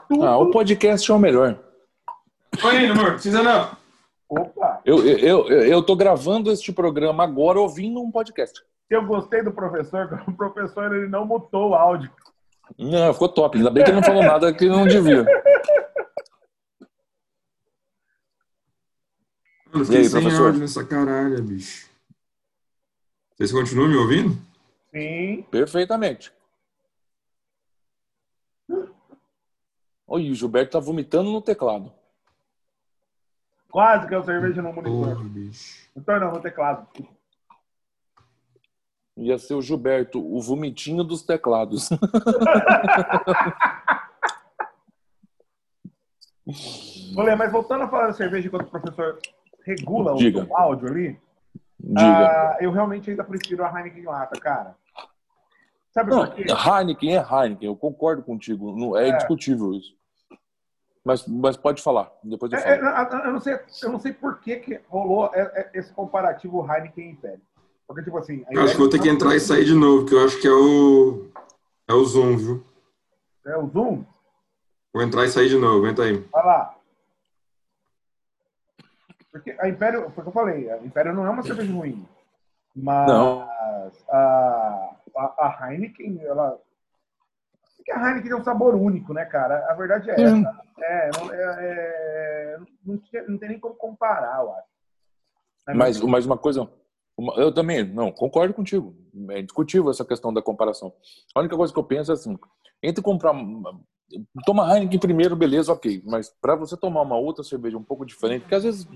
Tudo... 0.09 0.25
Ah, 0.25 0.39
o 0.39 0.53
podcast 0.53 1.11
é 1.11 1.15
o 1.15 1.19
melhor. 1.19 1.59
Oi, 2.63 2.87
amor, 2.87 3.15
precisa 3.15 3.43
não. 3.43 3.77
Opa! 4.29 4.81
Eu, 4.85 5.05
eu, 5.05 5.49
eu, 5.49 5.63
eu 5.65 5.83
tô 5.83 5.97
gravando 5.97 6.53
este 6.53 6.73
programa 6.73 7.25
agora 7.25 7.59
ouvindo 7.59 8.01
um 8.01 8.13
podcast. 8.13 8.63
Eu 8.89 9.05
gostei 9.05 9.43
do 9.43 9.51
professor, 9.51 10.23
o 10.29 10.33
professor 10.33 10.95
ele 10.95 11.09
não 11.09 11.27
mutou 11.27 11.71
o 11.71 11.75
áudio. 11.75 12.13
Não, 12.79 13.13
ficou 13.13 13.29
top. 13.29 13.59
Ainda 13.59 13.71
bem 13.71 13.83
que 13.83 13.91
ele 13.91 13.97
não 13.97 14.07
falou 14.07 14.23
nada 14.23 14.55
que 14.55 14.69
não 14.69 14.87
devia. 14.87 15.27
Mano, 19.73 19.85
fiquei 19.85 20.01
aí, 20.01 20.09
sem 20.09 20.21
professor? 20.23 20.47
áudio 20.47 20.61
nessa 20.61 20.85
caralho, 20.85 21.43
bicho. 21.43 21.89
Vocês 23.35 23.53
continuam 23.53 23.89
me 23.89 23.97
ouvindo? 23.97 24.39
Sim. 24.91 25.43
Perfeitamente. 25.51 26.33
Olha, 30.07 30.31
o 30.31 30.35
Gilberto 30.35 30.73
tá 30.73 30.79
vomitando 30.79 31.31
no 31.31 31.43
teclado. 31.43 31.93
Quase 33.69 34.07
que 34.07 34.15
é 34.15 34.19
o 34.19 34.25
cerveja 34.25 34.63
no 34.63 34.73
monitor. 34.73 35.17
Porra, 35.17 35.29
bicho. 35.29 35.89
Então 35.95 36.19
não, 36.21 36.33
no 36.33 36.41
teclado. 36.41 36.87
Ia 39.19 39.39
ser 39.39 39.55
o 39.55 39.63
Gilberto, 39.63 40.19
o 40.19 40.41
vomitinho 40.41 41.03
dos 41.03 41.23
teclados. 41.23 41.91
Olha, 47.17 47.35
mas 47.37 47.51
voltando 47.51 47.85
a 47.85 47.89
falar 47.89 48.07
da 48.09 48.13
cerveja 48.13 48.47
enquanto 48.47 48.69
o 48.69 48.71
professor 48.71 49.19
regula 49.67 50.15
Diga. 50.15 50.47
o 50.49 50.57
áudio 50.57 50.89
ali, 50.89 51.21
Diga. 51.79 52.57
Uh, 52.59 52.65
eu 52.65 52.71
realmente 52.71 53.11
ainda 53.11 53.25
prefiro 53.25 53.65
a 53.65 53.69
Heineken 53.69 54.05
lata, 54.05 54.41
cara. 54.41 54.77
Sabe 55.91 56.11
não, 56.11 56.27
por 56.27 56.35
quê? 56.35 56.45
Heineken 56.45 57.17
é 57.17 57.21
Heineken, 57.21 57.69
eu 57.69 57.77
concordo 57.77 58.23
contigo. 58.23 58.73
Não, 58.77 58.97
é, 58.97 59.09
é. 59.09 59.13
indiscutível 59.13 59.75
isso. 59.75 59.95
Mas, 61.05 61.27
mas 61.27 61.57
pode 61.57 61.83
falar, 61.83 62.11
depois 62.23 62.53
eu 62.53 62.59
é, 62.59 62.63
falo. 62.63 63.23
É, 63.23 63.29
eu, 63.29 63.33
não 63.33 63.41
sei, 63.41 63.59
eu 63.83 63.91
não 63.91 64.01
sei 64.01 64.13
por 64.13 64.41
que, 64.41 64.57
que 64.57 64.81
rolou 64.89 65.31
é, 65.35 65.41
é, 65.41 65.71
esse 65.79 65.93
comparativo 65.93 66.67
Heineken 66.69 67.09
e 67.09 67.13
Império. 67.13 67.41
Porque, 67.87 68.03
tipo 68.03 68.19
assim. 68.19 68.45
Eu 68.51 68.63
acho 68.63 68.73
que 68.73 68.81
vou 68.81 68.91
ter 68.91 69.01
que 69.01 69.09
entrar 69.09 69.35
e 69.37 69.41
sair 69.41 69.65
de 69.65 69.75
novo, 69.75 70.03
porque 70.03 70.15
eu 70.15 70.25
acho 70.25 70.41
que 70.41 70.49
é 70.49 70.53
o. 70.53 71.29
É 71.89 71.95
o 71.95 72.05
Zoom, 72.05 72.37
viu? 72.37 72.65
É 73.47 73.57
o 73.57 73.69
Zoom? 73.69 74.05
Vou 74.93 75.03
entrar 75.03 75.25
e 75.25 75.29
sair 75.29 75.49
de 75.49 75.57
novo, 75.57 75.87
entra 75.87 76.05
aí. 76.05 76.17
Vai 76.33 76.45
lá. 76.45 76.76
Porque 79.37 79.57
a 79.59 79.69
Império, 79.69 80.11
foi 80.11 80.21
o 80.21 80.23
que 80.23 80.29
eu 80.29 80.33
falei, 80.33 80.71
a 80.71 80.79
Império 80.79 81.15
não 81.15 81.27
é 81.27 81.31
uma 81.31 81.43
cerveja 81.43 81.73
ruim. 81.73 82.07
Mas 82.75 83.09
Não. 83.09 83.41
A, 83.41 83.91
a, 84.11 84.97
a 85.17 85.73
Heineken, 85.73 86.21
ela. 86.23 86.59
Porque 87.77 87.93
a 87.93 87.99
Heineken 87.99 88.31
tem 88.31 88.35
um 88.35 88.45
sabor 88.45 88.75
único, 88.75 89.13
né, 89.13 89.25
cara? 89.25 89.67
A 89.71 89.75
verdade 89.75 90.11
é 90.11 90.15
essa. 90.15 90.65
É, 90.79 91.11
não, 91.11 91.33
é, 91.33 91.41
é, 91.59 92.59
não, 92.85 93.01
não, 93.29 93.39
tem 93.39 93.49
nem 93.49 93.59
como 93.59 93.75
comparar, 93.75 94.43
eu 94.43 94.53
acho. 94.53 94.69
É 95.69 95.75
mas, 95.75 96.01
mas 96.01 96.27
uma 96.27 96.37
coisa, 96.37 96.69
eu 97.37 97.53
também, 97.53 97.83
não, 97.83 98.13
concordo 98.13 98.53
contigo. 98.53 98.95
É 99.31 99.43
discutível 99.43 99.91
essa 99.91 100.05
questão 100.05 100.33
da 100.33 100.43
comparação. 100.43 100.93
A 101.35 101.41
única 101.41 101.57
coisa 101.57 101.73
que 101.73 101.79
eu 101.79 101.85
penso 101.85 102.13
é 102.13 102.15
assim, 102.15 102.39
entre 102.83 103.03
comprar 103.03 103.35
toma 104.45 104.73
Heineken 104.73 104.99
primeiro, 104.99 105.35
beleza, 105.35 105.73
ok. 105.73 106.03
Mas 106.05 106.29
para 106.29 106.55
você 106.55 106.77
tomar 106.77 107.03
uma 107.03 107.17
outra 107.17 107.43
cerveja 107.43 107.77
um 107.77 107.83
pouco 107.83 108.05
diferente, 108.05 108.43
porque 108.43 108.55
às 108.55 108.65
vezes, 108.65 108.87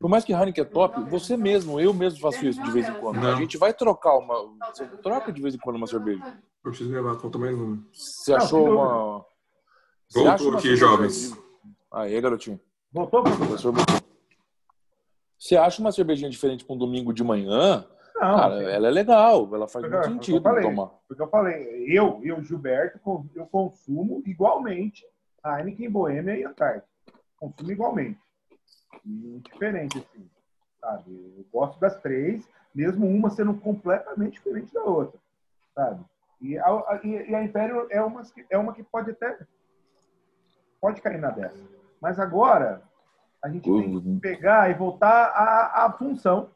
por 0.00 0.08
mais 0.08 0.24
que 0.24 0.32
Heineken 0.32 0.64
é 0.64 0.66
top, 0.66 0.98
você 1.10 1.36
mesmo, 1.36 1.78
eu 1.78 1.92
mesmo 1.92 2.20
faço 2.20 2.46
isso 2.46 2.60
de 2.62 2.70
vez 2.70 2.88
em 2.88 2.94
quando. 2.94 3.20
Não. 3.20 3.34
A 3.34 3.36
gente 3.36 3.58
vai 3.58 3.74
trocar 3.74 4.16
uma, 4.16 4.34
você 4.72 4.86
troca 5.02 5.30
de 5.30 5.42
vez 5.42 5.54
em 5.54 5.58
quando 5.58 5.76
uma 5.76 5.86
cerveja. 5.86 6.24
Eu 6.64 6.70
preciso 6.70 6.90
gravar, 6.90 7.18
falta 7.18 7.38
mais 7.38 7.54
uma. 7.54 7.78
Você 7.92 8.32
achou 8.32 8.70
uma? 8.70 9.26
Voltou 10.10 10.56
aqui, 10.56 10.74
jovens. 10.74 11.38
Aí, 11.92 12.18
garotinho. 12.18 12.58
Voltou, 12.90 13.22
professor? 13.22 13.72
Voltou. 13.72 14.00
Você 15.38 15.56
acha 15.56 15.82
uma 15.82 15.92
cervejinha 15.92 16.30
diferente 16.30 16.64
para 16.64 16.74
um 16.74 16.78
domingo 16.78 17.12
de 17.12 17.22
manhã? 17.22 17.86
Não, 18.14 18.36
cara, 18.36 18.62
ela 18.62 18.88
é 18.88 18.90
legal, 18.90 19.54
ela 19.54 19.68
faz 19.68 19.84
porque, 19.84 19.96
muito 19.96 20.12
sentido 20.14 20.38
eu 20.38 20.42
falei, 20.42 20.62
tomar. 20.62 20.86
Porque 21.06 21.22
eu 21.22 21.28
falei, 21.28 21.84
eu, 21.88 22.20
eu, 22.22 22.42
Gilberto, 22.42 22.98
eu 23.34 23.46
consumo 23.46 24.22
igualmente 24.24 25.04
a 25.42 25.58
Heineken 25.58 25.90
Boêmia 25.90 26.36
e 26.36 26.44
a 26.44 26.48
Antártica. 26.48 26.88
Consumo 27.38 27.70
igualmente. 27.70 28.18
Diferente, 29.04 29.98
assim. 29.98 30.28
Sabe? 30.80 31.34
Eu 31.36 31.44
gosto 31.52 31.78
das 31.78 32.00
três, 32.00 32.48
mesmo 32.74 33.06
uma 33.06 33.30
sendo 33.30 33.54
completamente 33.54 34.32
diferente 34.32 34.72
da 34.72 34.82
outra. 34.82 35.18
Sabe? 35.74 36.04
E 36.40 36.58
a, 36.58 36.66
a, 36.66 37.00
e 37.04 37.34
a 37.34 37.44
Império 37.44 37.86
é 37.90 38.02
uma, 38.02 38.22
é 38.48 38.58
uma 38.58 38.72
que 38.72 38.82
pode 38.82 39.10
até. 39.10 39.38
Pode 40.80 41.02
cair 41.02 41.20
na 41.20 41.30
dessa. 41.30 41.62
Mas 42.00 42.18
agora, 42.18 42.82
a 43.42 43.48
gente 43.48 43.64
tem 43.64 44.00
que 44.00 44.20
pegar 44.20 44.70
e 44.70 44.74
voltar 44.74 45.26
à, 45.26 45.84
à 45.84 45.92
função. 45.92 46.50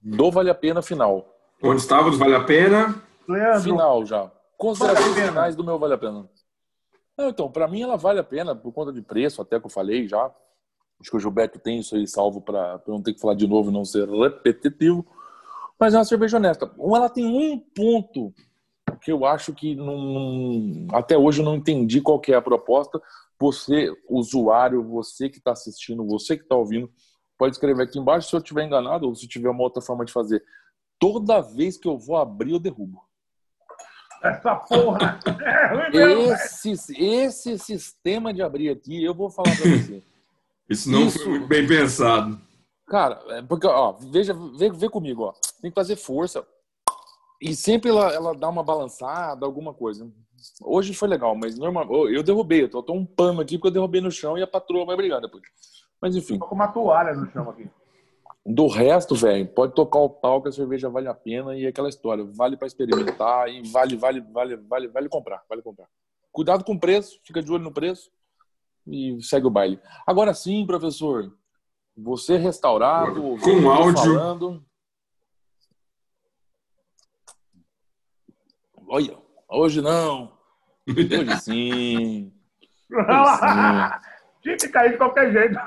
Do 0.00 0.30
Vale 0.30 0.50
a 0.50 0.54
Pena 0.54 0.80
final. 0.80 1.26
Onde 1.62 1.80
estávamos, 1.80 2.16
Vale 2.16 2.36
a 2.36 2.44
Pena? 2.44 3.02
Leandro. 3.28 3.62
Final 3.62 4.06
já. 4.06 4.30
Considerações 4.56 5.14
vale 5.14 5.28
finais 5.28 5.56
do 5.56 5.64
meu 5.64 5.78
Vale 5.78 5.94
a 5.94 5.98
Pena. 5.98 6.28
Não, 7.18 7.28
então, 7.28 7.50
para 7.50 7.68
mim 7.68 7.82
ela 7.82 7.96
vale 7.96 8.18
a 8.18 8.24
pena 8.24 8.56
por 8.56 8.72
conta 8.72 8.92
de 8.92 9.02
preço, 9.02 9.42
até 9.42 9.60
que 9.60 9.66
eu 9.66 9.70
falei 9.70 10.08
já. 10.08 10.30
Acho 11.00 11.10
que 11.10 11.16
o 11.16 11.20
Gilberto 11.20 11.58
tem 11.58 11.78
isso 11.78 11.96
aí 11.96 12.06
salvo 12.06 12.40
para 12.40 12.80
não 12.86 13.02
ter 13.02 13.14
que 13.14 13.20
falar 13.20 13.34
de 13.34 13.46
novo 13.46 13.70
e 13.70 13.72
não 13.72 13.84
ser 13.84 14.08
repetitivo. 14.08 15.06
Mas 15.78 15.94
é 15.94 15.98
uma 15.98 16.04
cerveja 16.04 16.36
honesta. 16.36 16.70
Ela 16.78 17.08
tem 17.08 17.24
um 17.26 17.58
ponto 17.58 18.34
que 19.00 19.10
eu 19.10 19.24
acho 19.24 19.54
que 19.54 19.74
não, 19.74 20.86
até 20.92 21.16
hoje 21.16 21.40
eu 21.40 21.44
não 21.44 21.56
entendi 21.56 22.02
qual 22.02 22.20
que 22.20 22.32
é 22.32 22.36
a 22.36 22.42
proposta, 22.42 23.00
você, 23.40 23.90
usuário, 24.08 24.84
você 24.84 25.30
que 25.30 25.38
está 25.38 25.52
assistindo, 25.52 26.06
você 26.06 26.36
que 26.36 26.42
está 26.42 26.54
ouvindo, 26.54 26.90
pode 27.38 27.54
escrever 27.54 27.84
aqui 27.84 27.98
embaixo 27.98 28.28
se 28.28 28.36
eu 28.36 28.40
estiver 28.40 28.64
enganado 28.64 29.06
ou 29.06 29.14
se 29.14 29.26
tiver 29.26 29.48
uma 29.48 29.62
outra 29.62 29.80
forma 29.80 30.04
de 30.04 30.12
fazer. 30.12 30.44
Toda 30.98 31.40
vez 31.40 31.78
que 31.78 31.88
eu 31.88 31.96
vou 31.96 32.18
abrir, 32.18 32.52
eu 32.52 32.58
derrubo. 32.58 33.02
Essa 34.22 34.54
porra! 34.56 35.18
É 35.94 36.12
esse, 36.32 36.72
esse 36.98 37.58
sistema 37.58 38.34
de 38.34 38.42
abrir 38.42 38.70
aqui, 38.70 39.02
eu 39.02 39.14
vou 39.14 39.30
falar 39.30 39.56
para 39.56 39.70
você. 39.70 40.02
Isso 40.70 40.88
não 40.88 41.06
Isso, 41.06 41.18
foi 41.18 41.30
muito 41.30 41.48
bem 41.48 41.66
pensado. 41.66 42.40
Cara, 42.86 43.20
é 43.30 43.42
porque, 43.42 43.66
ó, 43.66 43.92
veja, 43.92 44.32
vê, 44.56 44.70
vê 44.70 44.88
comigo, 44.88 45.24
ó. 45.24 45.32
Tem 45.60 45.70
que 45.70 45.74
fazer 45.74 45.96
força. 45.96 46.46
E 47.42 47.56
sempre 47.56 47.90
ela, 47.90 48.12
ela 48.12 48.34
dá 48.34 48.48
uma 48.48 48.62
balançada, 48.62 49.44
alguma 49.44 49.74
coisa. 49.74 50.08
Hoje 50.62 50.94
foi 50.94 51.08
legal, 51.08 51.34
mas 51.34 51.58
normal. 51.58 52.08
Eu 52.08 52.22
derrubei, 52.22 52.62
eu 52.62 52.68
tô, 52.68 52.82
tô 52.82 52.92
um 52.92 53.04
pano 53.04 53.40
aqui 53.40 53.58
porque 53.58 53.68
eu 53.68 53.72
derrubei 53.72 54.00
no 54.00 54.12
chão 54.12 54.38
e 54.38 54.42
a 54.42 54.46
patroa 54.46 54.86
vai 54.86 54.96
brigar 54.96 55.20
depois. 55.20 55.42
Mas 56.00 56.14
enfim. 56.14 56.38
Tô 56.38 56.46
com 56.46 56.54
uma 56.54 56.68
toalha 56.68 57.14
no 57.14 57.28
chão 57.30 57.50
aqui. 57.50 57.68
Do 58.46 58.68
resto, 58.68 59.14
velho, 59.14 59.46
pode 59.48 59.74
tocar 59.74 59.98
o 59.98 60.08
pau 60.08 60.40
que 60.40 60.48
a 60.48 60.52
cerveja 60.52 60.88
vale 60.88 61.08
a 61.08 61.14
pena 61.14 61.56
e 61.56 61.66
aquela 61.66 61.88
história, 61.88 62.24
vale 62.24 62.56
para 62.56 62.66
experimentar 62.66 63.48
e 63.48 63.68
vale, 63.70 63.96
vale, 63.96 64.20
vale, 64.20 64.56
vale, 64.56 64.88
vale 64.88 65.08
comprar, 65.08 65.42
vale 65.48 65.62
comprar. 65.62 65.86
Cuidado 66.32 66.64
com 66.64 66.72
o 66.72 66.80
preço, 66.80 67.20
fica 67.22 67.42
de 67.42 67.52
olho 67.52 67.64
no 67.64 67.72
preço 67.72 68.10
e 68.90 69.22
segue 69.22 69.46
o 69.46 69.50
baile. 69.50 69.80
Agora 70.06 70.34
sim, 70.34 70.66
professor, 70.66 71.32
você 71.96 72.36
restaurado, 72.36 73.36
com 73.38 73.70
áudio 73.70 74.02
falando. 74.02 74.64
Olha, 78.88 79.16
Hoje 79.50 79.82
não. 79.82 80.32
Hoje 80.88 81.40
sim. 81.42 82.32
Tinha 84.42 84.56
que 84.56 84.68
cair 84.68 84.92
de 84.92 84.96
qualquer 84.96 85.32
jeito. 85.32 85.58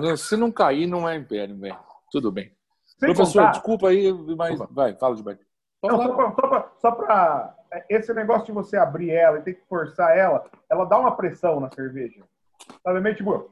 Não, 0.00 0.16
se 0.16 0.36
não 0.36 0.52
cair, 0.52 0.86
não 0.86 1.08
é 1.08 1.16
império, 1.16 1.58
velho. 1.58 1.76
Tudo 2.12 2.30
bem. 2.30 2.52
Sem 2.84 3.12
Professor, 3.12 3.40
contar... 3.40 3.50
desculpa 3.52 3.88
aí, 3.88 4.12
mas 4.36 4.58
vai, 4.70 4.96
fala 4.96 5.16
de 5.16 5.22
baixo. 5.22 5.40
Só 5.84 5.98
para 5.98 6.65
é, 7.72 7.84
esse 7.88 8.12
negócio 8.14 8.46
de 8.46 8.52
você 8.52 8.76
abrir 8.76 9.10
ela 9.10 9.38
e 9.38 9.42
ter 9.42 9.54
que 9.54 9.66
forçar 9.68 10.16
ela, 10.16 10.44
ela 10.70 10.84
dá 10.84 10.98
uma 10.98 11.16
pressão 11.16 11.60
na 11.60 11.70
cerveja. 11.70 12.22
Sabe, 12.82 13.00
meio 13.00 13.16
tipo. 13.16 13.50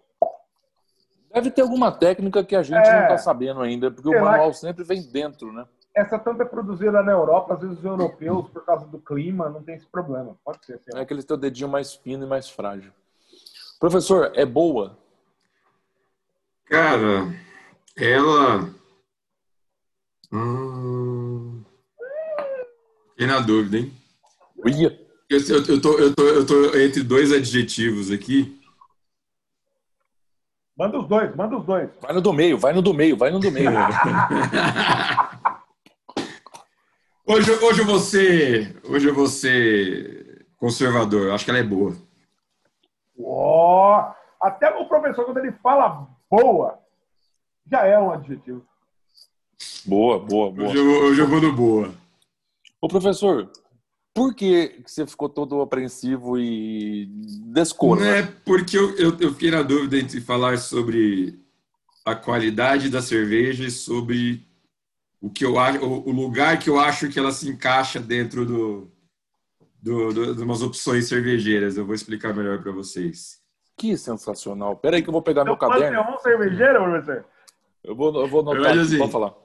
Deve 1.32 1.50
ter 1.50 1.62
alguma 1.62 1.90
técnica 1.90 2.44
que 2.44 2.54
a 2.54 2.62
gente 2.62 2.87
é, 2.87 2.92
não 2.92 3.02
está 3.02 3.18
sabendo 3.18 3.60
ainda, 3.60 3.90
porque 3.90 4.08
o 4.08 4.20
manual 4.20 4.48
lá. 4.48 4.52
sempre 4.52 4.84
vem 4.84 5.02
dentro, 5.02 5.52
né? 5.52 5.66
essa 5.94 6.18
tanto 6.18 6.42
é 6.42 6.44
produzida 6.44 7.02
na 7.02 7.12
Europa, 7.12 7.54
às 7.54 7.60
vezes 7.60 7.78
os 7.78 7.84
europeus, 7.84 8.48
por 8.50 8.64
causa 8.64 8.84
do 8.87 8.98
clima, 8.98 9.48
não 9.48 9.62
tem 9.62 9.76
esse 9.76 9.87
problema. 9.87 10.37
Pode 10.44 10.66
ser. 10.66 10.80
É 10.92 11.04
que 11.04 11.14
eles 11.14 11.24
têm 11.24 11.37
o 11.37 11.40
dedinho 11.40 11.68
mais 11.68 11.94
fino 11.94 12.24
e 12.24 12.28
mais 12.28 12.50
frágil. 12.50 12.92
Professor, 13.78 14.32
é 14.34 14.44
boa? 14.44 14.98
Cara, 16.64 17.32
ela. 17.96 18.70
Hum... 20.32 21.34
Fiquei 23.14 23.29
na 23.29 23.38
dúvida, 23.38 23.79
hein? 23.79 23.92
Uia. 24.64 25.00
Eu, 25.31 25.38
eu, 25.38 25.64
eu, 25.66 25.81
tô, 25.81 25.98
eu, 25.98 26.14
tô, 26.14 26.22
eu 26.24 26.44
tô 26.44 26.77
entre 26.77 27.05
dois 27.05 27.33
adjetivos 27.33 28.11
aqui. 28.11 28.61
Manda 30.77 30.98
os 30.98 31.07
dois, 31.07 31.35
manda 31.37 31.57
os 31.57 31.64
dois. 31.64 31.88
Vai 32.03 32.12
no 32.12 32.20
do 32.20 32.33
meio, 32.33 32.59
vai 32.59 32.72
no 32.72 32.83
do 32.83 32.92
meio, 32.92 33.16
vai 33.16 33.31
no 33.31 33.38
do 33.38 33.53
meio. 33.53 33.70
Hoje, 37.27 37.50
hoje 37.53 37.81
eu 37.81 37.87
vou 37.87 37.98
ser, 37.98 38.79
hoje 38.85 39.09
eu 39.09 39.14
vou 39.14 39.27
ser 39.27 40.46
conservador. 40.59 41.31
Acho 41.31 41.42
que 41.42 41.50
ela 41.50 41.61
é 41.61 41.62
boa. 41.62 41.96
Oh, 43.16 43.96
até 44.38 44.68
o 44.68 44.85
professor, 44.87 45.24
quando 45.24 45.38
ele 45.38 45.53
fala 45.62 46.07
boa, 46.31 46.79
já 47.66 47.87
é 47.87 47.98
um 47.98 48.11
adjetivo. 48.11 48.62
Boa, 49.87 50.18
boa, 50.18 50.50
boa. 50.53 50.68
Hoje 50.68 50.77
eu, 50.77 51.03
hoje 51.05 51.20
eu 51.22 51.27
vou 51.27 51.40
no 51.40 51.50
boa. 51.55 51.94
Ô, 52.85 52.88
professor, 52.88 53.51
por 54.12 54.35
que 54.35 54.83
você 54.87 55.07
ficou 55.07 55.27
todo 55.27 55.62
apreensivo 55.62 56.38
e 56.38 57.07
descoro? 57.47 58.01
Não 58.01 58.07
é 58.07 58.23
porque 58.44 58.77
eu, 58.77 58.94
eu, 58.99 59.18
eu 59.20 59.33
fiquei 59.33 59.51
na 59.51 59.62
dúvida 59.62 59.97
entre 59.97 60.20
falar 60.20 60.59
sobre 60.59 61.42
a 62.05 62.14
qualidade 62.14 62.90
da 62.90 63.01
cerveja 63.01 63.64
e 63.64 63.70
sobre 63.70 64.47
o 65.18 65.31
que 65.31 65.47
eu 65.47 65.59
acho, 65.59 65.83
o 65.83 66.11
lugar 66.11 66.59
que 66.59 66.68
eu 66.68 66.79
acho 66.79 67.09
que 67.09 67.18
ela 67.18 67.33
se 67.33 67.49
encaixa 67.49 67.99
dentro 67.99 68.44
do, 68.44 68.92
do, 69.81 70.12
do 70.12 70.35
de 70.35 70.42
umas 70.42 70.61
opções 70.61 71.09
cervejeiras. 71.09 71.79
Eu 71.79 71.87
vou 71.87 71.94
explicar 71.94 72.37
melhor 72.37 72.62
para 72.62 72.70
vocês. 72.70 73.40
Que 73.79 73.97
sensacional. 73.97 74.77
Pera 74.77 74.97
aí 74.97 75.03
que 75.03 75.09
eu 75.09 75.12
vou 75.12 75.23
pegar 75.23 75.40
então, 75.40 75.55
meu 75.55 75.59
caderno. 75.59 76.03
Você 76.03 76.11
é 76.11 76.14
um 76.14 76.18
cervejeiro, 76.18 76.85
professor? 76.85 77.25
Eu 77.83 77.97
vou, 77.97 78.20
eu 78.20 78.29
vou 78.29 78.42
notar. 78.42 78.77
Eu, 78.77 78.83
assim, 78.83 78.99
pode 78.99 79.11
falar. 79.11 79.43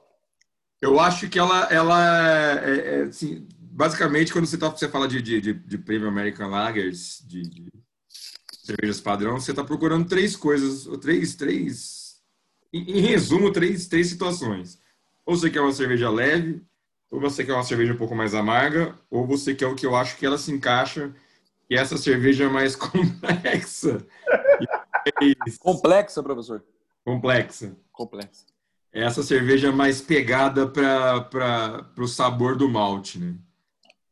Eu 0.81 0.99
acho 0.99 1.29
que 1.29 1.37
ela, 1.37 1.65
ela 1.71 2.59
é, 2.63 2.99
é, 2.99 3.01
assim, 3.03 3.47
basicamente 3.59 4.31
quando 4.31 4.45
você, 4.45 4.57
tá, 4.57 4.69
você 4.69 4.87
fala 4.87 5.07
de, 5.07 5.21
de, 5.21 5.53
de, 5.53 5.77
Premium 5.77 6.09
American 6.09 6.49
Lagers, 6.49 7.23
de, 7.27 7.41
de 7.41 7.71
cervejas 8.63 9.01
padrão, 9.01 9.39
você 9.39 9.51
está 9.51 9.63
procurando 9.63 10.07
três 10.07 10.35
coisas, 10.35 10.85
três, 10.99 11.35
três, 11.35 12.21
em, 12.71 12.99
em 12.99 13.01
resumo, 13.01 13.51
três, 13.51 13.87
três 13.87 14.07
situações 14.07 14.79
ou 15.29 15.37
você 15.37 15.51
quer 15.51 15.61
uma 15.61 15.71
cerveja 15.71 16.09
leve, 16.09 16.59
ou 17.11 17.19
você 17.19 17.45
quer 17.45 17.53
uma 17.53 17.63
cerveja 17.63 17.93
um 17.93 17.97
pouco 17.97 18.15
mais 18.15 18.33
amarga, 18.33 18.97
ou 19.11 19.27
você 19.27 19.53
quer 19.53 19.67
o 19.67 19.75
que 19.75 19.85
eu 19.85 19.95
acho 19.95 20.17
que 20.17 20.25
ela 20.25 20.39
se 20.39 20.51
encaixa, 20.51 21.13
e 21.69 21.75
essa 21.75 21.97
cerveja 21.97 22.45
é 22.45 22.49
mais 22.49 22.73
complexa. 22.75 24.03
complexa, 25.59 26.23
professor? 26.23 26.65
Complexa. 27.05 27.77
Complexa. 27.91 28.47
É 28.91 29.03
essa 29.03 29.21
cerveja 29.21 29.71
mais 29.71 30.01
pegada 30.01 30.67
para 30.67 31.85
o 31.97 32.07
sabor 32.07 32.55
do 32.55 32.67
malte, 32.67 33.19
né? 33.19 33.35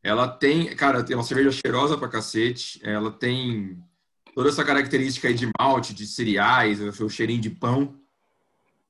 Ela 0.02 0.28
tem, 0.28 0.74
cara, 0.76 1.02
tem 1.02 1.16
uma 1.16 1.24
cerveja 1.24 1.50
cheirosa 1.50 1.98
pra 1.98 2.08
cacete, 2.08 2.80
ela 2.84 3.10
tem 3.10 3.82
toda 4.34 4.48
essa 4.48 4.64
característica 4.64 5.28
aí 5.28 5.34
de 5.34 5.50
malte, 5.58 5.92
de 5.92 6.06
cereais, 6.06 6.80
o 6.80 7.08
cheirinho 7.08 7.40
de 7.40 7.50
pão. 7.50 7.98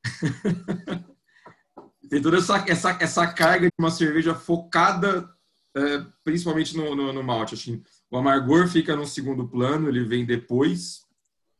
tem 2.11 2.20
toda 2.20 2.37
essa, 2.37 2.62
essa, 2.68 2.98
essa 3.01 3.27
carga 3.27 3.66
de 3.66 3.74
uma 3.79 3.90
cerveja 3.90 4.35
focada 4.35 5.29
é, 5.79 6.05
principalmente 6.24 6.77
no, 6.77 6.94
no, 6.94 7.12
no 7.12 7.22
malte. 7.22 7.55
Assim, 7.55 7.83
o 8.11 8.16
amargor 8.16 8.68
fica 8.68 8.96
no 8.96 9.07
segundo 9.07 9.46
plano, 9.46 9.88
ele 9.88 10.05
vem 10.05 10.24
depois 10.24 11.07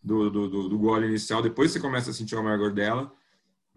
do, 0.03 0.31
do, 0.31 0.49
do, 0.49 0.69
do 0.69 0.79
gole 0.79 1.07
inicial, 1.07 1.43
depois 1.43 1.71
você 1.71 1.81
começa 1.81 2.11
a 2.11 2.15
sentir 2.15 2.35
o 2.35 2.41
amargor 2.41 2.73
dela. 2.73 3.13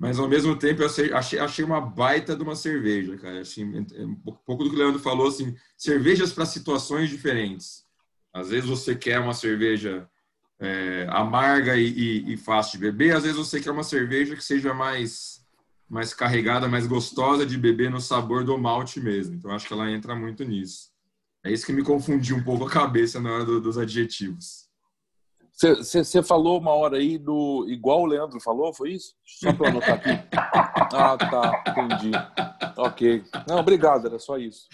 Mas 0.01 0.17
ao 0.17 0.27
mesmo 0.27 0.55
tempo 0.55 0.81
eu 0.81 0.87
achei, 1.15 1.37
achei 1.37 1.63
uma 1.63 1.79
baita 1.79 2.35
de 2.35 2.41
uma 2.41 2.55
cerveja, 2.55 3.15
cara. 3.17 3.41
Assim, 3.41 3.85
um 3.99 4.15
pouco 4.15 4.63
do 4.63 4.71
que 4.71 4.75
o 4.75 4.79
Leandro 4.79 4.99
falou, 4.99 5.27
assim, 5.27 5.55
cervejas 5.77 6.33
para 6.33 6.43
situações 6.43 7.07
diferentes. 7.07 7.85
Às 8.33 8.49
vezes 8.49 8.67
você 8.67 8.95
quer 8.95 9.19
uma 9.19 9.35
cerveja 9.35 10.09
é, 10.59 11.05
amarga 11.07 11.77
e, 11.77 11.85
e, 11.85 12.33
e, 12.33 12.37
fácil 12.37 12.79
de 12.79 12.85
beber, 12.85 13.15
às 13.15 13.21
vezes 13.21 13.37
você 13.37 13.61
quer 13.61 13.69
uma 13.69 13.83
cerveja 13.83 14.35
que 14.35 14.43
seja 14.43 14.73
mais, 14.73 15.45
mais 15.87 16.15
carregada, 16.15 16.67
mais 16.67 16.87
gostosa 16.87 17.45
de 17.45 17.55
beber 17.55 17.91
no 17.91 18.01
sabor 18.01 18.43
do 18.43 18.57
malte 18.57 18.99
mesmo. 18.99 19.35
Então 19.35 19.51
acho 19.51 19.67
que 19.67 19.73
ela 19.73 19.91
entra 19.91 20.15
muito 20.15 20.43
nisso. 20.43 20.89
É 21.43 21.51
isso 21.51 21.63
que 21.63 21.73
me 21.73 21.83
confundiu 21.83 22.37
um 22.37 22.43
pouco 22.43 22.65
a 22.65 22.71
cabeça 22.71 23.21
na 23.21 23.31
hora 23.31 23.45
do, 23.45 23.61
dos 23.61 23.77
adjetivos. 23.77 24.67
Você 25.53 26.23
falou 26.23 26.59
uma 26.59 26.71
hora 26.71 26.97
aí 26.97 27.17
do. 27.17 27.65
Igual 27.67 28.01
o 28.01 28.05
Leandro 28.05 28.39
falou, 28.39 28.73
foi 28.73 28.93
isso? 28.93 29.13
Só 29.25 29.53
para 29.53 29.69
anotar 29.69 29.95
aqui. 29.95 30.09
Ah, 30.93 31.17
tá. 31.17 31.63
Entendi. 31.69 32.11
Ok. 32.75 33.23
Não, 33.47 33.59
obrigado, 33.59 34.07
era 34.07 34.19
só 34.19 34.37
isso. 34.37 34.67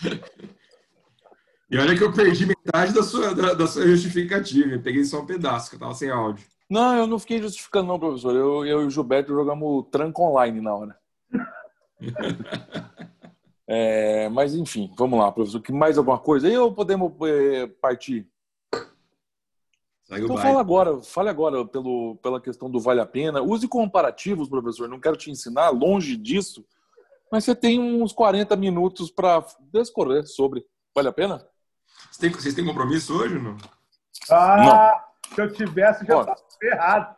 E 1.70 1.78
olha 1.78 1.96
que 1.96 2.04
eu 2.04 2.12
perdi 2.12 2.48
metade 2.48 2.92
da 2.92 3.04
sua, 3.04 3.36
da, 3.36 3.54
da 3.54 3.68
sua 3.68 3.86
justificativa. 3.86 4.72
Eu 4.72 4.82
peguei 4.82 5.04
só 5.04 5.22
um 5.22 5.26
pedaço, 5.28 5.70
que 5.70 5.76
eu 5.76 5.80
tava 5.80 5.94
sem 5.94 6.10
áudio. 6.10 6.44
Não, 6.70 6.96
eu 6.98 7.08
não 7.08 7.20
fiquei 7.20 7.42
justificando, 7.42 7.88
não, 7.88 8.00
professor. 8.00 8.36
Eu, 8.36 8.66
eu 8.66 8.82
e 8.82 8.86
o 8.86 8.90
Gilberto 8.90 9.34
jogamos 9.34 9.86
tranco 9.92 10.24
online 10.24 10.60
na 10.60 10.76
hora. 10.76 10.98
é, 13.68 14.28
mas, 14.30 14.56
enfim, 14.56 14.92
vamos 14.98 15.20
lá, 15.20 15.32
professor. 15.32 15.62
Que 15.62 15.72
mais 15.72 15.98
alguma 15.98 16.18
coisa? 16.18 16.48
aí 16.48 16.58
ou 16.58 16.74
podemos 16.74 17.13
é, 17.28 17.68
partir? 17.68 18.28
Então 20.10 20.38
fala 20.38 20.60
agora, 20.60 21.02
fale 21.02 21.30
agora 21.30 21.65
pelo, 21.65 22.15
pela 22.22 22.39
questão 22.39 22.70
do 22.70 22.80
vale 22.80 23.02
a 23.02 23.06
pena. 23.06 23.41
Use 23.41 23.67
comparativos, 23.67 24.48
professor. 24.48 24.88
Não 24.88 25.00
quero 25.00 25.17
te 25.17 25.30
ensinar, 25.30 25.70
longe 25.70 26.15
disso. 26.15 26.65
Mas 27.32 27.43
você 27.43 27.54
tem 27.54 27.80
uns 27.80 28.13
40 28.13 28.56
minutos 28.56 29.12
para 29.12 29.43
discorrer 29.74 30.26
sobre. 30.26 30.65
Vale 30.96 31.10
a 31.10 31.13
pena? 31.13 31.46
Vocês 32.06 32.17
têm, 32.17 32.30
vocês 32.30 32.56
têm 32.56 32.65
compromisso 32.65 33.17
hoje 33.17 33.36
ou 33.36 33.41
não? 33.43 33.58
Ah, 34.30 35.02
não. 35.28 35.36
se 35.36 35.41
eu 35.41 35.52
tivesse, 35.52 36.06
já 36.06 36.20
estava 36.20 36.36
errado. 36.62 37.15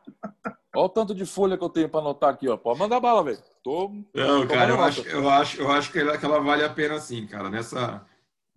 Olha 0.76 0.86
o 0.86 0.90
tanto 0.90 1.16
de 1.16 1.26
folha 1.26 1.58
que 1.58 1.64
eu 1.64 1.70
tenho 1.70 1.90
para 1.90 2.00
anotar 2.00 2.32
aqui, 2.32 2.48
ó. 2.48 2.58
Pode 2.58 2.80
mandar 2.80 3.00
bala, 3.00 3.24
velho. 3.24 3.40
Tô, 3.64 3.92
não, 4.14 4.48
tô 4.48 4.54
cara, 4.54 4.72
eu 4.72 4.84
acho, 4.84 5.02
eu 5.08 5.30
acho, 5.30 5.62
eu 5.62 5.72
acho 5.72 5.92
que 5.92 6.00
ela, 6.00 6.18
que 6.18 6.26
ela 6.26 6.40
vale 6.40 6.64
a 6.64 6.70
pena 6.70 7.00
sim, 7.00 7.26
cara. 7.28 7.50
Nessa, 7.50 8.06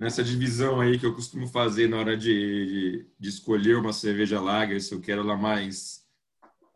nessa 0.03 0.25
divisão 0.25 0.81
aí 0.81 0.99
que 0.99 1.07
eu 1.07 1.15
costumo 1.15 1.47
fazer 1.47 1.89
na 1.89 1.97
hora 1.97 2.17
de, 2.17 2.27
de, 2.27 3.07
de 3.21 3.29
escolher 3.29 3.77
uma 3.77 3.93
cerveja 3.93 4.41
lager, 4.41 4.81
se 4.81 4.93
eu 4.93 5.01
quero 5.01 5.21
ela 5.21 5.37
mais 5.37 6.03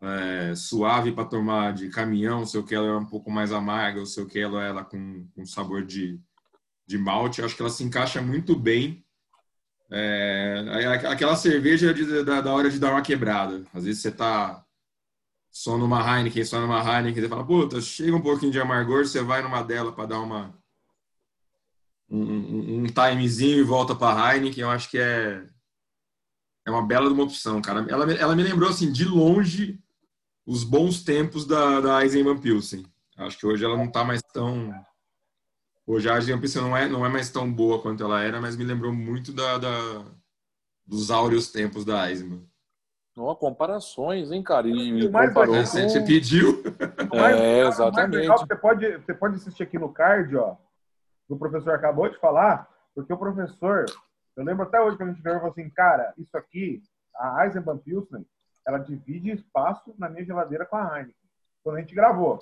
é, 0.01 0.55
suave 0.55 1.11
para 1.11 1.25
tomar 1.25 1.73
de 1.73 1.89
caminhão, 1.89 2.45
se 2.45 2.55
eu 2.55 2.63
quero 2.63 2.85
ela 2.85 2.99
um 2.99 3.05
pouco 3.05 3.29
mais 3.29 3.51
amarga, 3.51 3.99
ou 3.99 4.05
se 4.05 4.17
eu 4.17 4.27
quero 4.27 4.57
ela 4.57 4.81
com, 4.85 5.27
com 5.35 5.45
sabor 5.45 5.83
de, 5.85 6.17
de 6.85 6.97
malte, 6.97 7.39
eu 7.39 7.45
acho 7.45 7.53
que 7.53 7.61
ela 7.61 7.69
se 7.69 7.83
encaixa 7.83 8.21
muito 8.21 8.55
bem. 8.55 9.05
É, 9.91 10.63
aquela 11.09 11.35
cerveja 11.35 11.93
de, 11.93 12.23
da, 12.23 12.39
da 12.39 12.53
hora 12.53 12.69
de 12.69 12.79
dar 12.79 12.91
uma 12.91 13.01
quebrada. 13.01 13.65
Às 13.73 13.83
vezes 13.83 14.01
você 14.01 14.11
tá 14.11 14.63
só 15.51 15.77
numa 15.77 15.99
Heineken, 15.99 16.45
só 16.45 16.61
numa 16.61 16.79
Heineken, 16.79 17.21
você 17.21 17.27
fala, 17.27 17.45
puta, 17.45 17.81
chega 17.81 18.15
um 18.15 18.21
pouquinho 18.21 18.53
de 18.53 18.59
amargor, 18.59 19.05
você 19.05 19.21
vai 19.21 19.41
numa 19.41 19.61
dela 19.61 19.91
para 19.91 20.05
dar 20.05 20.21
uma 20.21 20.56
um, 22.09 22.83
um, 22.83 22.85
timezinho 22.85 23.59
e 23.59 23.63
volta 23.63 23.93
para 23.95 24.33
Heineken, 24.33 24.63
eu 24.63 24.69
acho 24.69 24.89
que 24.89 24.97
é 24.97 25.45
é 26.65 26.71
uma 26.71 26.85
bela 26.85 27.09
uma 27.09 27.23
opção, 27.23 27.61
cara. 27.61 27.85
Ela, 27.89 28.11
ela 28.13 28.35
me 28.35 28.43
lembrou 28.43 28.69
assim 28.69 28.91
de 28.91 29.05
longe 29.05 29.79
os 30.45 30.65
bons 30.65 31.01
tempos 31.01 31.45
da, 31.45 31.79
da 31.79 32.03
Eisenbahn 32.03 32.37
Pilsen. 32.39 32.85
Acho 33.17 33.37
que 33.37 33.45
hoje 33.45 33.63
ela 33.63 33.77
não 33.77 33.85
está 33.85 34.03
mais 34.03 34.21
tão 34.33 34.73
Hoje 35.85 36.09
a 36.09 36.15
Eisenbahn 36.15 36.41
Pilsen 36.41 36.61
não 36.61 36.75
é 36.75 36.87
não 36.87 37.05
é 37.05 37.09
mais 37.09 37.29
tão 37.29 37.51
boa 37.51 37.81
quanto 37.81 38.03
ela 38.03 38.21
era, 38.21 38.41
mas 38.41 38.57
me 38.57 38.65
lembrou 38.65 38.93
muito 38.93 39.31
da, 39.31 39.57
da 39.57 40.05
dos 40.85 41.09
áureos 41.09 41.51
tempos 41.51 41.85
da 41.85 42.09
Eisenbahn. 42.09 42.45
Não, 43.15 43.33
comparações, 43.33 44.31
hein, 44.31 44.43
cara? 44.43 44.67
E, 44.67 44.99
e 44.99 45.05
comparou 45.09 45.55
com... 45.55 45.65
Você 45.65 46.01
pediu. 46.01 46.63
É, 47.13 47.65
exatamente. 47.65 48.27
você, 48.27 48.55
pode, 48.55 48.97
você 48.97 49.13
pode 49.13 49.35
assistir 49.37 49.63
aqui 49.63 49.79
no 49.79 49.89
card, 49.89 50.35
ó 50.35 50.57
o 51.33 51.37
professor 51.37 51.73
acabou 51.73 52.09
de 52.09 52.17
falar, 52.19 52.67
porque 52.95 53.11
o 53.11 53.17
professor, 53.17 53.85
eu 54.35 54.43
lembro 54.43 54.63
até 54.63 54.79
hoje 54.81 54.97
que 54.97 55.03
a 55.03 55.07
gente 55.07 55.21
falou 55.21 55.49
assim, 55.49 55.69
cara, 55.69 56.13
isso 56.17 56.35
aqui, 56.37 56.81
a 57.15 57.45
Eisenbahn 57.45 57.77
Pilsen, 57.77 58.25
ela 58.65 58.79
divide 58.79 59.31
espaço 59.31 59.93
na 59.97 60.09
minha 60.09 60.25
geladeira 60.25 60.65
com 60.65 60.75
a 60.75 60.97
Heineken. 60.97 61.15
Quando 61.63 61.77
a 61.77 61.79
gente 61.79 61.95
gravou. 61.95 62.39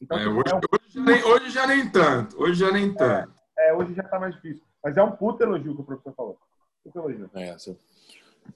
Então, 0.00 0.18
é, 0.18 0.28
hoje, 0.28 0.52
é 0.52 0.54
um... 0.54 0.60
hoje, 0.72 0.92
já 0.92 1.02
nem, 1.02 1.24
hoje, 1.24 1.50
já 1.50 1.66
nem, 1.66 1.90
tanto. 1.90 2.42
Hoje 2.42 2.54
já 2.54 2.72
nem 2.72 2.94
tanto. 2.94 3.32
É, 3.58 3.68
é, 3.68 3.74
hoje 3.74 3.94
já 3.94 4.02
tá 4.02 4.18
mais 4.18 4.34
difícil. 4.34 4.62
Mas 4.82 4.96
é 4.96 5.02
um 5.02 5.12
puto 5.12 5.42
elogio 5.42 5.74
que 5.74 5.80
o 5.80 5.84
professor 5.84 6.14
falou. 6.14 6.38
Puto 6.82 6.98
elogio. 6.98 7.30
É, 7.34 7.54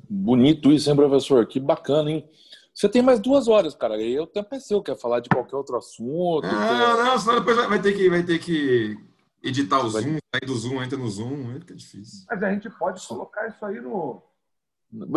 bonito 0.08 0.72
isso, 0.72 0.90
hein, 0.90 0.96
professor? 0.96 1.46
Que 1.46 1.60
bacana, 1.60 2.10
hein? 2.10 2.30
Você 2.74 2.88
tem 2.88 3.02
mais 3.02 3.20
duas 3.20 3.46
horas, 3.46 3.74
cara. 3.74 3.96
E 4.02 4.18
o 4.18 4.26
tempo 4.26 4.52
é 4.52 4.58
seu, 4.58 4.82
quer 4.82 4.96
falar 4.96 5.20
de 5.20 5.28
qualquer 5.28 5.54
outro 5.54 5.76
assunto. 5.76 6.42
Não, 6.42 6.50
quer... 6.50 7.04
não, 7.04 7.18
senão 7.18 7.38
depois 7.38 7.56
vai 7.68 7.80
ter 7.80 7.92
que, 7.92 8.10
vai 8.10 8.22
ter 8.24 8.38
que 8.40 8.98
editar 9.42 9.78
o 9.78 9.90
vai... 9.90 10.02
Zoom, 10.02 10.18
sair 10.34 10.46
do 10.46 10.56
Zoom, 10.56 10.82
entra 10.82 10.98
no 10.98 11.08
Zoom, 11.08 11.52
é 11.52 11.56
é 11.56 11.74
difícil. 11.74 12.24
Mas 12.28 12.42
a 12.42 12.50
gente 12.52 12.68
pode 12.70 13.06
colocar 13.06 13.46
isso 13.46 13.64
aí 13.64 13.80
no. 13.80 14.20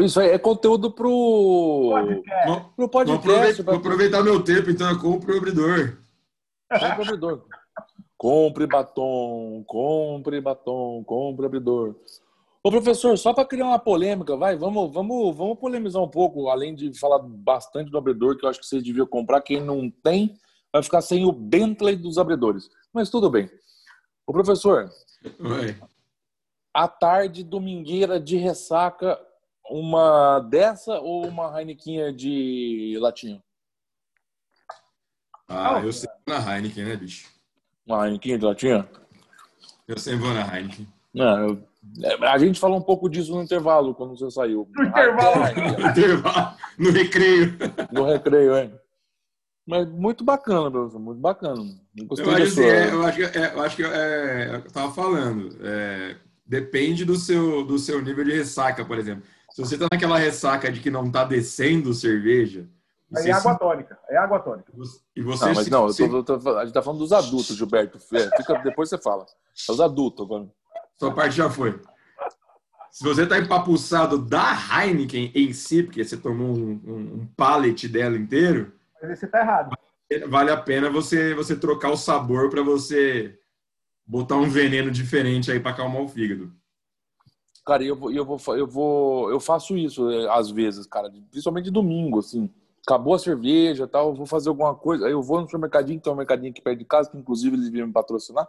Isso 0.04 0.20
aí 0.20 0.30
é 0.30 0.38
conteúdo 0.38 0.92
pro 0.92 1.90
podcast. 1.92 2.70
Pro 2.76 2.90
podcast 2.90 3.62
vou, 3.62 3.76
aproveitar, 3.76 4.24
meu 4.24 4.44
tempo, 4.44 4.70
então 4.70 4.90
eu 4.90 5.00
compro 5.00 5.34
o 5.34 5.38
abridor. 5.38 5.98
Compre 6.70 7.00
o 7.00 7.02
abridor. 7.02 7.46
Compre 8.18 8.68
batom, 8.68 9.64
compre 9.68 10.42
batom, 10.42 11.04
compre 11.04 11.46
abridor. 11.46 11.96
Ô, 12.68 12.70
professor, 12.70 13.18
só 13.18 13.34
para 13.34 13.46
criar 13.46 13.64
uma 13.64 13.80
polêmica, 13.80 14.36
vai, 14.36 14.58
vamos, 14.58 14.92
vamos, 14.92 15.38
vamos 15.38 15.58
polemizar 15.58 16.04
um 16.04 16.10
pouco, 16.10 16.50
além 16.50 16.76
de 16.76 16.94
falar 17.00 17.20
bastante 17.20 17.90
do 17.90 17.98
abridor, 17.98 18.38
que 18.38 18.44
eu 18.44 18.50
acho 18.50 18.60
que 18.60 18.66
vocês 18.66 18.84
deviam 18.84 19.08
comprar. 19.08 19.40
Quem 19.40 19.64
não 19.64 19.90
tem, 19.90 20.38
vai 20.70 20.84
ficar 20.84 21.02
sem 21.02 21.24
o 21.24 21.32
Bentley 21.32 21.96
dos 21.96 22.18
abridores. 22.18 22.70
Mas 22.92 23.10
tudo 23.10 23.30
bem. 23.30 23.50
Ô, 24.26 24.34
professor, 24.34 24.92
Oi. 25.40 25.78
à 26.74 26.90
tarde, 26.90 27.42
domingueira 27.42 28.20
de 28.20 28.36
ressaca, 28.36 29.18
uma 29.70 30.42
dessa 30.42 31.00
ou 31.00 31.26
uma 31.26 31.58
Heineken 31.58 32.14
de 32.14 32.98
latinha? 33.00 33.42
Ah, 35.48 35.80
eu 35.82 35.94
sempre 35.94 36.18
vou 36.28 36.38
na 36.38 36.58
Heineken, 36.58 36.84
né, 36.84 36.98
bicho? 36.98 37.32
Uma 37.86 38.06
Heineken 38.06 38.38
de 38.38 38.46
latinha? 38.46 38.90
Eu 39.88 39.98
sempre 39.98 40.26
vou 40.26 40.34
na 40.34 40.42
Heineken. 40.54 40.86
Não, 41.14 41.48
eu 41.48 41.68
a 42.22 42.38
gente 42.38 42.60
falou 42.60 42.78
um 42.78 42.82
pouco 42.82 43.10
disso 43.10 43.36
no 43.36 43.44
intervalo, 43.44 43.96
quando 43.96 44.18
você 44.18 44.30
saiu. 44.32 44.70
No 44.76 44.84
intervalo. 44.84 45.36
no 45.80 45.90
intervalo. 45.90 46.58
No 46.78 46.92
recreio. 46.92 47.58
No 47.92 48.06
recreio, 48.06 48.56
é. 48.56 48.72
Mas 49.68 49.90
muito 49.90 50.24
bacana, 50.24 50.72
professor, 50.72 51.00
muito 51.00 51.20
bacana. 51.20 51.62
Gostei 52.06 52.26
eu, 52.26 52.32
acho, 52.32 52.44
assim, 52.44 52.64
é, 52.64 52.94
eu 52.94 53.06
acho 53.06 53.18
que, 53.18 53.38
é, 53.38 53.54
eu 53.54 53.62
acho 53.62 53.76
que 53.76 53.84
é, 53.84 54.50
eu 54.54 54.60
estava 54.60 54.94
falando, 54.94 55.58
é, 55.62 56.16
depende 56.46 57.04
do 57.04 57.18
seu, 57.18 57.66
do 57.66 57.78
seu 57.78 58.02
nível 58.02 58.24
de 58.24 58.32
ressaca, 58.32 58.86
por 58.86 58.98
exemplo. 58.98 59.24
Se 59.52 59.60
você 59.60 59.76
está 59.76 59.88
naquela 59.92 60.18
ressaca 60.18 60.72
de 60.72 60.80
que 60.80 60.90
não 60.90 61.08
está 61.08 61.26
descendo 61.26 61.94
cerveja. 61.94 62.66
É 63.16 63.32
água 63.32 63.54
se... 63.54 63.60
tônica, 63.60 64.00
é 64.10 64.18
água 64.18 64.40
tônica. 64.40 64.72
E 65.16 65.22
você 65.22 65.46
não, 65.46 65.54
mas 65.54 65.66
se, 65.66 65.70
não, 65.70 65.90
se... 65.90 66.10
Tô, 66.10 66.24
tô, 66.24 66.50
a 66.58 66.60
gente 66.60 66.68
está 66.70 66.82
falando 66.82 67.00
dos 67.00 67.12
adultos, 67.12 67.56
Gilberto. 67.56 67.98
É, 68.14 68.38
fica, 68.38 68.54
depois 68.60 68.88
você 68.90 68.98
fala. 68.98 69.26
É 69.26 69.72
os 69.72 69.82
adultos 69.82 70.26
agora. 70.26 70.48
Sua 71.00 71.14
parte 71.14 71.36
já 71.36 71.50
foi. 71.50 71.80
Se 72.92 73.04
você 73.04 73.24
está 73.24 73.38
empapuçado 73.38 74.18
da 74.18 74.54
Heineken 74.54 75.32
em 75.36 75.54
si, 75.54 75.84
porque 75.84 76.04
você 76.04 76.18
tomou 76.18 76.48
um, 76.48 76.82
um, 76.84 76.98
um 77.22 77.28
pallet 77.38 77.88
dela 77.88 78.18
inteiro, 78.18 78.74
Mas 79.02 79.20
você 79.20 79.26
está 79.26 79.42
errado. 79.42 79.78
Vale 80.28 80.52
a 80.52 80.58
pena 80.58 80.90
você, 80.90 81.34
você 81.36 81.56
trocar 81.56 81.92
o 81.92 81.98
sabor 81.98 82.50
para 82.50 82.64
você 82.64 83.38
botar 84.06 84.38
um 84.38 84.50
veneno 84.50 84.90
diferente 84.90 85.52
aí 85.52 85.60
para 85.60 85.72
acalmar 85.72 86.02
o 86.02 86.08
fígado. 86.08 86.52
Cara, 87.66 87.84
eu 87.84 87.96
vou, 87.96 88.12
eu 88.12 88.26
vou, 88.26 88.40
eu 88.58 88.66
vou, 88.66 89.30
eu 89.30 89.40
faço 89.42 89.78
isso 89.78 90.10
é, 90.10 90.30
às 90.30 90.50
vezes, 90.50 90.88
cara, 90.88 91.12
principalmente 91.30 91.70
domingo, 91.70 92.20
assim. 92.20 92.50
Acabou 92.88 93.14
a 93.14 93.20
cerveja, 93.20 93.86
tal, 93.86 94.16
vou 94.16 94.26
fazer 94.26 94.48
alguma 94.48 94.74
coisa. 94.74 95.06
Aí 95.06 95.12
eu 95.12 95.22
vou 95.22 95.42
no 95.42 95.46
supermercadinho, 95.46 96.00
que 96.00 96.08
é 96.08 96.12
um 96.12 96.16
mercadinho 96.16 96.52
aqui 96.52 96.62
perto 96.62 96.80
de 96.80 96.86
casa, 96.86 97.12
que 97.12 97.18
inclusive 97.18 97.58
eles 97.58 97.68
vieram 97.68 97.88
me 97.88 97.94
patrocinar. 97.94 98.48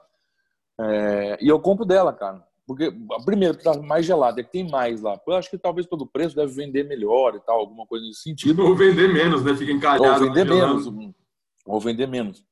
É, 0.81 1.39
e 1.41 1.49
eu 1.49 1.61
compro 1.61 1.85
dela, 1.85 2.13
cara. 2.13 2.47
Porque, 2.67 2.95
primeiro, 3.25 3.57
que 3.57 3.65
tá 3.65 3.75
mais 3.79 4.05
gelada, 4.05 4.41
é 4.41 4.45
que 4.45 4.53
tem 4.53 4.69
mais 4.71 5.01
lá. 5.01 5.19
Eu 5.27 5.35
acho 5.35 5.49
que 5.49 5.57
talvez 5.57 5.87
pelo 5.87 6.07
preço 6.07 6.37
deve 6.37 6.53
vender 6.53 6.85
melhor 6.85 7.35
e 7.35 7.41
tal, 7.41 7.61
alguma 7.61 7.87
coisa 7.87 8.05
nesse 8.05 8.21
sentido. 8.21 8.63
Ou 8.63 8.77
vender 8.77 9.09
menos, 9.09 9.43
né? 9.43 9.57
Fica 9.57 9.73
encalhado. 9.73 10.25
Ou 10.25 10.29
vender 10.29 10.45
menos. 10.45 10.87
Ou 11.65 11.81
vender 11.81 12.07
menos. 12.07 12.45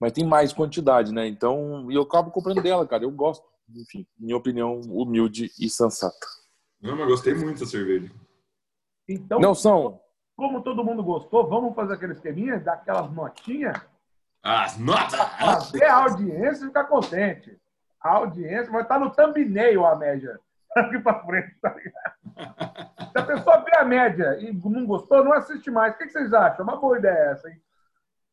Mas 0.00 0.12
tem 0.12 0.24
mais 0.24 0.52
quantidade, 0.52 1.12
né? 1.12 1.28
Então, 1.28 1.88
e 1.88 1.94
eu 1.94 2.02
acabo 2.02 2.32
comprando 2.32 2.60
dela, 2.60 2.84
cara. 2.84 3.04
Eu 3.04 3.12
gosto. 3.12 3.44
Enfim, 3.76 4.04
minha 4.18 4.36
opinião 4.36 4.80
humilde 4.88 5.52
e 5.56 5.68
sensata. 5.68 6.26
Não, 6.82 6.96
mas 6.96 7.06
gostei 7.06 7.34
muito 7.34 7.60
da 7.60 7.66
cerveja. 7.66 8.10
Então, 9.08 9.38
não 9.38 9.54
são. 9.54 10.00
Como 10.36 10.62
todo 10.62 10.82
mundo 10.82 11.04
gostou, 11.04 11.46
vamos 11.46 11.76
fazer 11.76 11.94
aquele 11.94 12.14
esqueminha, 12.14 12.58
dar 12.58 12.72
aquelas 12.72 13.12
notinhas. 13.12 13.76
As 14.42 14.78
notas! 14.78 15.20
Fazer 15.38 15.84
a 15.84 16.02
audiência 16.02 16.66
ficar 16.66 16.84
contente. 16.84 17.59
A 18.02 18.10
audiência 18.10 18.72
vai 18.72 18.82
estar 18.82 18.98
no 18.98 19.10
thumbnail 19.10 19.84
a 19.84 19.96
média. 19.96 20.38
Aqui 20.76 20.98
pra 21.00 21.24
frente, 21.24 21.54
tá 21.60 21.74
ligado? 21.74 23.10
Se 23.10 23.18
a 23.18 23.22
pessoa 23.22 23.64
vê 23.64 23.76
a 23.76 23.84
média 23.84 24.38
e 24.40 24.52
não 24.52 24.86
gostou, 24.86 25.24
não 25.24 25.32
assiste 25.32 25.70
mais. 25.70 25.94
O 25.94 25.98
que 25.98 26.08
vocês 26.08 26.32
acham? 26.32 26.64
Uma 26.64 26.76
boa 26.76 26.98
ideia 26.98 27.32
essa, 27.32 27.48
hein? 27.48 27.60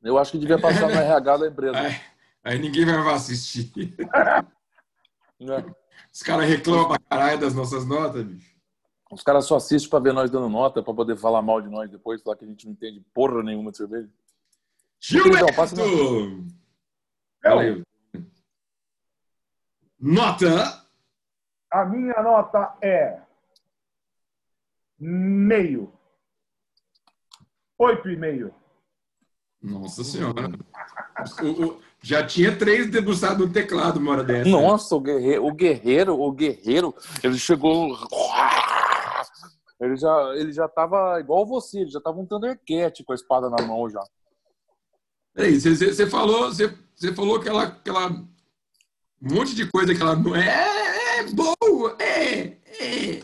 Eu 0.03 0.17
acho 0.17 0.31
que 0.31 0.37
devia 0.37 0.59
passar 0.59 0.87
no 0.87 0.93
RH 0.95 1.37
da 1.37 1.47
empresa. 1.47 1.79
Aí, 1.79 1.95
aí 2.43 2.59
ninguém 2.59 2.85
vai 2.85 3.13
assistir. 3.13 3.71
É. 5.39 5.63
Os 6.11 6.23
caras 6.23 6.49
reclamam 6.49 6.87
pra 6.87 6.97
caralho 6.97 7.39
das 7.39 7.53
nossas 7.53 7.85
notas, 7.85 8.23
bicho. 8.23 8.55
Os 9.11 9.21
caras 9.21 9.45
só 9.45 9.57
assistem 9.57 9.87
pra 9.87 9.99
ver 9.99 10.11
nós 10.11 10.31
dando 10.31 10.49
nota, 10.49 10.81
pra 10.81 10.93
poder 10.95 11.15
falar 11.15 11.43
mal 11.43 11.61
de 11.61 11.69
nós 11.69 11.91
depois, 11.91 12.23
falar 12.23 12.35
que 12.35 12.43
a 12.43 12.47
gente 12.47 12.65
não 12.65 12.73
entende 12.73 13.05
porra 13.13 13.43
nenhuma 13.43 13.69
de 13.69 13.77
cerveja. 13.77 14.09
Gilberto! 14.99 15.55
Passa 15.55 15.75
Valeu. 17.43 17.83
Nota! 19.99 20.85
A 21.71 21.85
minha 21.85 22.21
nota 22.21 22.77
é 22.81 23.19
meio. 24.99 25.91
Oito 27.77 28.09
e 28.09 28.15
meio. 28.15 28.53
Nossa 29.61 30.03
senhora. 30.03 30.49
O, 31.41 31.65
o, 31.65 31.81
já 32.01 32.25
tinha 32.25 32.55
três 32.55 32.89
debruçados 32.89 33.45
no 33.45 33.51
teclado 33.51 33.97
uma 33.97 34.11
hora 34.11 34.23
dessa. 34.23 34.49
Nossa, 34.49 34.95
o 34.95 34.99
guerreiro, 34.99 35.45
o 35.45 35.53
guerreiro, 35.53 36.19
o 36.19 36.31
guerreiro, 36.31 36.95
ele 37.23 37.37
chegou. 37.37 37.97
Ele 39.79 39.95
já, 39.95 40.33
ele 40.35 40.51
já 40.51 40.67
tava 40.67 41.19
igual 41.19 41.45
você, 41.45 41.79
ele 41.79 41.89
já 41.89 41.99
tava 41.99 42.19
um 42.19 42.25
Thundercat 42.25 43.03
com 43.03 43.11
a 43.11 43.15
espada 43.15 43.49
na 43.49 43.61
mão 43.65 43.89
já. 43.89 44.03
Peraí, 45.33 45.59
você, 45.59 45.75
você 45.75 46.07
falou, 46.07 46.47
você, 46.47 46.75
você 46.95 47.13
falou 47.13 47.35
aquela, 47.35 47.63
aquela 47.63 48.09
um 49.21 49.35
monte 49.35 49.55
de 49.55 49.69
coisa 49.69 49.93
que 49.93 50.01
ela 50.01 50.15
não 50.15 50.35
é, 50.35 50.47
é, 50.47 51.19
é 51.19 51.23
boa, 51.31 51.97
é, 51.99 52.57
é. 52.79 53.23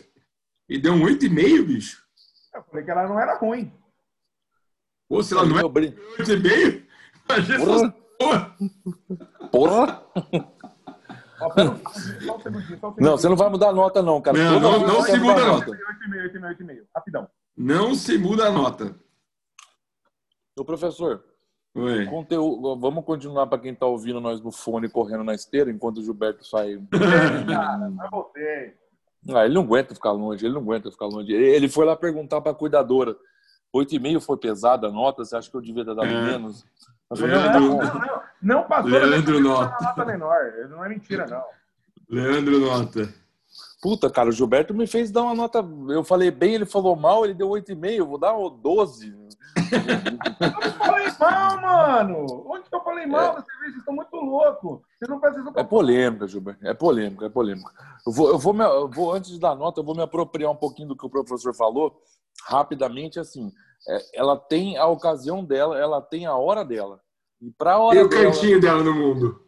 E 0.68 0.78
deu 0.78 0.92
um 0.92 1.04
8,5, 1.04 1.66
bicho. 1.66 2.02
Eu 2.54 2.62
falei 2.64 2.84
que 2.84 2.90
ela 2.90 3.06
não 3.06 3.18
era 3.18 3.36
ruim. 3.38 3.72
Pô, 5.08 5.22
se 5.22 5.34
ela 5.34 5.44
não 5.46 5.58
é 5.58 5.62
8,5, 5.62 6.84
imagina 7.28 7.64
Porra. 7.64 7.94
Porra! 9.50 10.06
Porra! 11.38 11.80
Não, 12.98 13.16
você 13.16 13.28
não 13.28 13.36
vai 13.36 13.50
mudar 13.50 13.68
a 13.68 13.72
nota, 13.72 14.02
não, 14.02 14.20
cara. 14.20 14.36
Não, 14.38 14.60
não, 14.60 14.86
não 14.86 15.02
se 15.02 15.18
muda 15.18 15.42
a 15.42 15.46
nota. 15.46 15.70
8,5, 15.70 15.78
8,5, 16.32 16.58
8,5. 16.58 16.86
Rapidão. 16.94 17.30
Não 17.56 17.94
se 17.94 18.18
muda 18.18 18.46
a 18.46 18.50
nota. 18.50 18.96
Ô, 20.56 20.64
professor. 20.64 21.24
Oi. 21.74 22.06
Conteúdo, 22.06 22.78
vamos 22.78 23.04
continuar 23.04 23.48
para 23.48 23.58
quem 23.58 23.72
está 23.72 23.84
ouvindo 23.84 24.20
nós 24.20 24.40
no 24.40 24.52
fone 24.52 24.88
correndo 24.88 25.24
na 25.24 25.34
esteira 25.34 25.70
enquanto 25.70 25.98
o 25.98 26.04
Gilberto 26.04 26.46
sai. 26.46 26.80
Cara, 27.48 27.92
voltei. 28.10 28.74
Ah, 29.34 29.44
ele 29.44 29.54
não 29.54 29.62
aguenta 29.62 29.94
ficar 29.94 30.12
longe, 30.12 30.44
ele 30.44 30.54
não 30.54 30.60
aguenta 30.60 30.90
ficar 30.90 31.06
longe. 31.06 31.32
Ele 31.32 31.68
foi 31.68 31.84
lá 31.84 31.96
perguntar 31.96 32.40
para 32.40 32.52
a 32.52 32.54
cuidadora. 32.54 33.16
8,5 33.74 34.20
foi 34.20 34.36
pesada 34.36 34.86
a 34.86 34.92
nota? 34.92 35.24
Você 35.24 35.34
acha 35.34 35.50
que 35.50 35.56
eu 35.56 35.60
devia 35.60 35.84
ter 35.84 35.96
dado 35.96 36.06
é. 36.06 36.22
menos? 36.26 36.64
Leandro, 37.10 37.60
não, 37.60 37.76
não, 37.76 37.94
não, 37.94 38.22
não 38.40 38.62
passou 38.64 38.90
Leandro 38.90 39.40
Nota. 39.40 39.84
nota 39.84 40.04
menor. 40.04 40.38
Não 40.70 40.84
é 40.84 40.88
mentira, 40.88 41.26
não. 41.26 41.44
Leandro 42.08 42.60
Nota. 42.60 43.12
Puta, 43.82 44.10
cara, 44.10 44.28
o 44.28 44.32
Gilberto 44.32 44.72
me 44.72 44.86
fez 44.86 45.10
dar 45.10 45.22
uma 45.22 45.34
nota. 45.34 45.64
Eu 45.88 46.02
falei 46.02 46.30
bem, 46.30 46.54
ele 46.54 46.66
falou 46.66 46.96
mal, 46.96 47.24
ele 47.24 47.34
deu 47.34 47.48
8,5. 47.48 48.04
Vou 48.04 48.18
dar 48.18 48.32
12. 48.32 49.14
Eu 50.40 50.72
falei 50.72 51.08
mal, 51.18 51.60
mano. 51.60 52.44
Onde 52.48 52.68
que 52.68 52.74
eu 52.74 52.82
falei 52.82 53.06
mal? 53.06 53.38
É. 53.38 53.42
Vocês 53.42 53.76
estão 53.76 53.94
muito 53.94 54.16
loucos. 54.16 54.80
Vocês 54.98 55.08
não 55.08 55.20
precisam. 55.20 55.52
É 55.56 55.64
polêmica, 55.64 56.26
Gilberto. 56.26 56.66
É 56.66 56.74
polêmica, 56.74 57.26
é 57.26 57.28
polêmica. 57.28 57.70
Eu 58.06 58.12
vou, 58.12 58.28
eu 58.30 58.38
vou, 58.38 58.52
me, 58.52 58.64
eu 58.64 58.88
vou, 58.88 59.12
antes 59.12 59.30
de 59.30 59.38
dar 59.38 59.54
nota, 59.54 59.80
eu 59.80 59.84
vou 59.84 59.94
me 59.94 60.02
apropriar 60.02 60.50
um 60.50 60.56
pouquinho 60.56 60.88
do 60.88 60.96
que 60.96 61.06
o 61.06 61.10
professor 61.10 61.54
falou, 61.54 62.00
rapidamente, 62.46 63.18
assim. 63.18 63.52
É, 63.88 64.20
ela 64.20 64.36
tem 64.36 64.76
a 64.76 64.86
ocasião 64.86 65.44
dela, 65.44 65.78
ela 65.78 66.00
tem 66.00 66.26
a 66.26 66.36
hora 66.36 66.64
dela. 66.64 67.00
E 67.40 67.50
para 67.50 67.78
hora 67.78 67.98
e 67.98 68.02
o 68.02 68.08
dela, 68.08 68.24
cantinho 68.24 68.60
dela 68.60 68.82
no 68.82 68.94
mundo. 68.94 69.40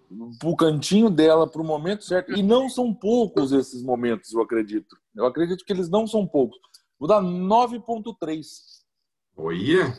O 0.45 0.57
cantinho 0.57 1.11
dela 1.11 1.47
para 1.47 1.61
o 1.61 1.64
momento 1.64 2.05
certo. 2.05 2.33
E 2.33 2.42
não 2.42 2.69
são 2.69 2.95
poucos 2.95 3.53
esses 3.53 3.83
momentos, 3.83 4.33
eu 4.33 4.40
acredito. 4.40 4.97
Eu 5.14 5.27
acredito 5.27 5.64
que 5.64 5.73
eles 5.73 5.88
não 5.88 6.07
são 6.07 6.27
poucos. 6.27 6.59
Vou 6.99 7.09
dar 7.09 7.21
9,3. 7.21 8.45
Olha! 9.37 9.94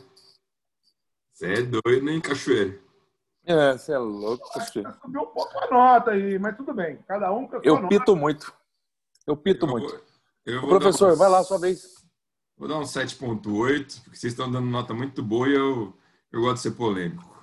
Você 1.32 1.52
é 1.52 1.62
doido, 1.62 2.10
hein, 2.10 2.20
Cachoeira? 2.20 2.78
É, 3.46 3.72
você 3.72 3.92
é 3.92 3.98
louco, 3.98 4.52
Cachoeira. 4.52 4.92
Subiu 5.00 5.22
um 5.22 5.26
pouco 5.26 5.58
a 5.58 5.70
nota 5.70 6.10
aí, 6.10 6.38
mas 6.38 6.56
tudo 6.56 6.74
bem. 6.74 6.98
Cada 7.06 7.32
um 7.32 7.46
com 7.46 7.56
a 7.56 7.62
sua 7.62 7.68
Eu 7.68 7.88
pito 7.88 8.10
nota. 8.10 8.14
muito. 8.16 8.52
Eu 9.26 9.36
pito 9.36 9.66
eu 9.66 9.70
muito. 9.70 9.88
Vou, 9.88 10.02
eu 10.44 10.68
professor, 10.68 11.16
vai 11.16 11.28
lá, 11.28 11.44
sua 11.44 11.58
vez. 11.58 11.94
Vou 12.56 12.66
dar 12.66 12.78
um 12.78 12.82
7.8, 12.82 14.02
porque 14.02 14.16
vocês 14.18 14.32
estão 14.32 14.50
dando 14.50 14.66
nota 14.66 14.92
muito 14.92 15.22
boa 15.22 15.48
e 15.48 15.54
eu, 15.54 15.96
eu 16.32 16.40
gosto 16.40 16.56
de 16.56 16.60
ser 16.62 16.70
polêmico. 16.72 17.38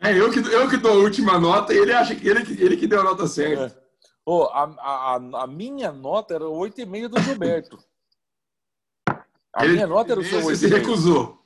é, 0.02 0.20
eu 0.20 0.30
que, 0.30 0.40
eu 0.40 0.70
que 0.70 0.76
dou 0.76 0.92
a 0.92 0.96
última 0.96 1.40
nota 1.40 1.74
e 1.74 1.78
ele 1.78 1.94
acha 1.94 2.14
que 2.14 2.28
ele, 2.28 2.42
ele 2.62 2.76
que 2.76 2.86
deu 2.86 3.00
a 3.00 3.04
nota 3.04 3.26
certa. 3.26 3.82
É. 4.26 4.30
Oh, 4.30 4.44
a, 4.44 4.64
a, 4.64 5.44
a 5.44 5.48
minha 5.48 5.92
nota 5.92 6.34
era 6.34 6.46
8,5 6.46 7.08
do 7.10 7.22
Gilberto. 7.22 7.78
A 9.54 9.66
ele, 9.66 9.74
minha 9.74 9.88
nota 9.88 10.14
era 10.14 10.22
o 10.22 10.24
seu 10.24 10.40
8,5. 10.40 10.56
Você 10.56 10.68
recusou. 10.68 11.38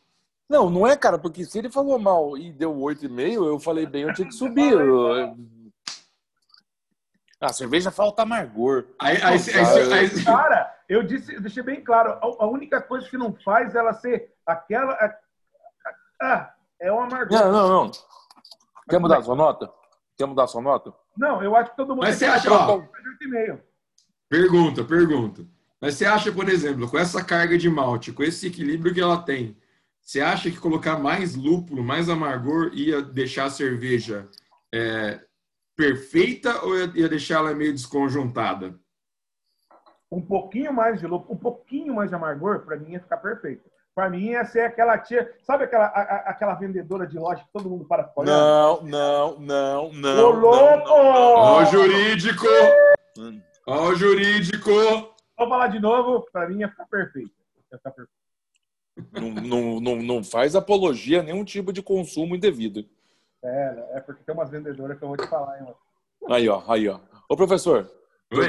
Não, 0.49 0.69
não 0.69 0.87
é, 0.87 0.95
cara, 0.95 1.17
porque 1.17 1.43
se 1.43 1.57
ele 1.59 1.69
falou 1.69 1.99
mal 1.99 2.37
e 2.37 2.53
deu 2.53 2.73
8,5, 2.73 3.45
eu 3.45 3.59
falei 3.59 3.85
bem, 3.85 4.03
eu 4.03 4.13
tinha 4.13 4.27
que 4.27 4.33
subir. 4.33 4.71
Eu, 4.71 5.35
a 7.39 7.53
cerveja 7.53 7.91
falta 7.91 8.23
amargor. 8.23 8.85
Aí, 8.99 9.17
aí, 9.17 9.37
aí, 9.37 9.93
aí, 9.93 10.23
cara, 10.23 10.75
eu 10.89 11.03
disse, 11.03 11.35
eu 11.35 11.41
deixei 11.41 11.61
bem 11.61 11.83
claro, 11.83 12.13
a, 12.13 12.43
a, 12.43 12.47
única 12.47 12.81
coisa 12.81 13.07
que 13.07 13.17
não 13.17 13.33
faz 13.33 13.75
ela 13.75 13.93
ser 13.93 14.33
aquela. 14.45 14.97
Ah, 16.19 16.53
é 16.79 16.91
o 16.91 16.99
amargor. 16.99 17.37
Não, 17.37 17.51
não, 17.51 17.69
não. 17.69 17.91
Quer 18.89 18.99
mudar 18.99 19.21
sua 19.21 19.35
nota? 19.35 19.71
Quer 20.17 20.25
mudar 20.25 20.47
sua 20.47 20.61
nota? 20.61 20.93
Não, 21.15 21.43
eu 21.43 21.55
acho 21.55 21.71
que 21.71 21.77
todo 21.77 21.89
mundo. 21.89 22.01
Mas 22.01 22.15
você 22.15 22.25
acha, 22.25 22.51
ó, 22.51 22.81
Pergunta, 24.27 24.83
pergunta. 24.83 25.45
Mas 25.79 25.93
você 25.93 26.05
acha, 26.05 26.31
por 26.31 26.49
exemplo, 26.49 26.89
com 26.89 26.97
essa 26.97 27.23
carga 27.23 27.57
de 27.57 27.69
malte, 27.69 28.11
com 28.11 28.23
esse 28.23 28.47
equilíbrio 28.47 28.93
que 28.93 28.99
ela 28.99 29.21
tem, 29.21 29.55
você 30.01 30.19
acha 30.21 30.49
que 30.49 30.57
colocar 30.57 30.97
mais 30.97 31.35
lúpulo, 31.35 31.83
mais 31.83 32.09
amargor 32.09 32.71
ia 32.73 33.01
deixar 33.01 33.45
a 33.45 33.49
cerveja 33.49 34.27
é, 34.73 35.19
perfeita 35.75 36.65
ou 36.65 36.75
ia 36.95 37.07
deixar 37.07 37.35
ela 37.35 37.53
meio 37.53 37.71
desconjuntada? 37.71 38.79
Um 40.11 40.21
pouquinho 40.21 40.73
mais 40.73 40.99
de 40.99 41.05
lúpulo, 41.05 41.35
um 41.35 41.37
pouquinho 41.37 41.93
mais 41.93 42.09
de 42.09 42.15
amargor, 42.15 42.61
para 42.61 42.77
mim 42.77 42.93
ia 42.93 42.99
ficar 43.01 43.17
perfeito. 43.17 43.69
Pra 43.97 44.11
mim, 44.11 44.29
essa 44.35 44.59
é 44.59 44.65
aquela 44.67 44.95
tia. 44.99 45.33
Sabe 45.41 45.63
aquela, 45.63 45.87
a, 45.87 46.29
aquela 46.29 46.53
vendedora 46.53 47.07
de 47.07 47.17
loja 47.17 47.43
que 47.43 47.51
todo 47.51 47.67
mundo 47.67 47.83
para 47.83 48.13
olhar? 48.15 48.31
Não, 48.31 48.83
não, 48.83 49.39
não, 49.39 49.91
não. 49.91 50.23
Ô, 50.23 50.29
louco! 50.33 50.87
Ó, 50.87 51.63
o 51.63 51.65
jurídico! 51.65 52.45
Ó, 53.65 53.87
o 53.87 53.95
jurídico! 53.95 54.69
Vou 55.35 55.49
falar 55.49 55.69
de 55.69 55.79
novo, 55.79 56.27
pra 56.31 56.47
mim 56.47 56.59
ia 56.59 56.69
ficar 56.69 56.85
perfeito. 56.85 57.31
Ia 57.71 57.77
ficar 57.79 57.89
perfeito. 57.89 58.11
Não, 59.13 59.31
não, 59.31 59.79
não, 59.79 59.95
não 60.03 60.23
faz 60.23 60.55
apologia 60.55 61.21
a 61.21 61.23
nenhum 61.23 61.43
tipo 61.43 61.73
de 61.73 61.81
consumo 61.81 62.35
indevido. 62.35 62.85
É, 63.43 63.93
é 63.93 63.99
porque 63.99 64.23
tem 64.23 64.35
umas 64.35 64.51
vendedoras 64.51 64.95
que 64.95 65.03
eu 65.03 65.07
vou 65.07 65.17
te 65.17 65.27
falar, 65.27 65.59
hein, 65.59 65.73
Aí, 66.29 66.47
ó, 66.47 66.61
aí, 66.67 66.87
ó. 66.87 66.99
Ô, 67.27 67.35
professor. 67.35 67.91
Oi? 68.31 68.47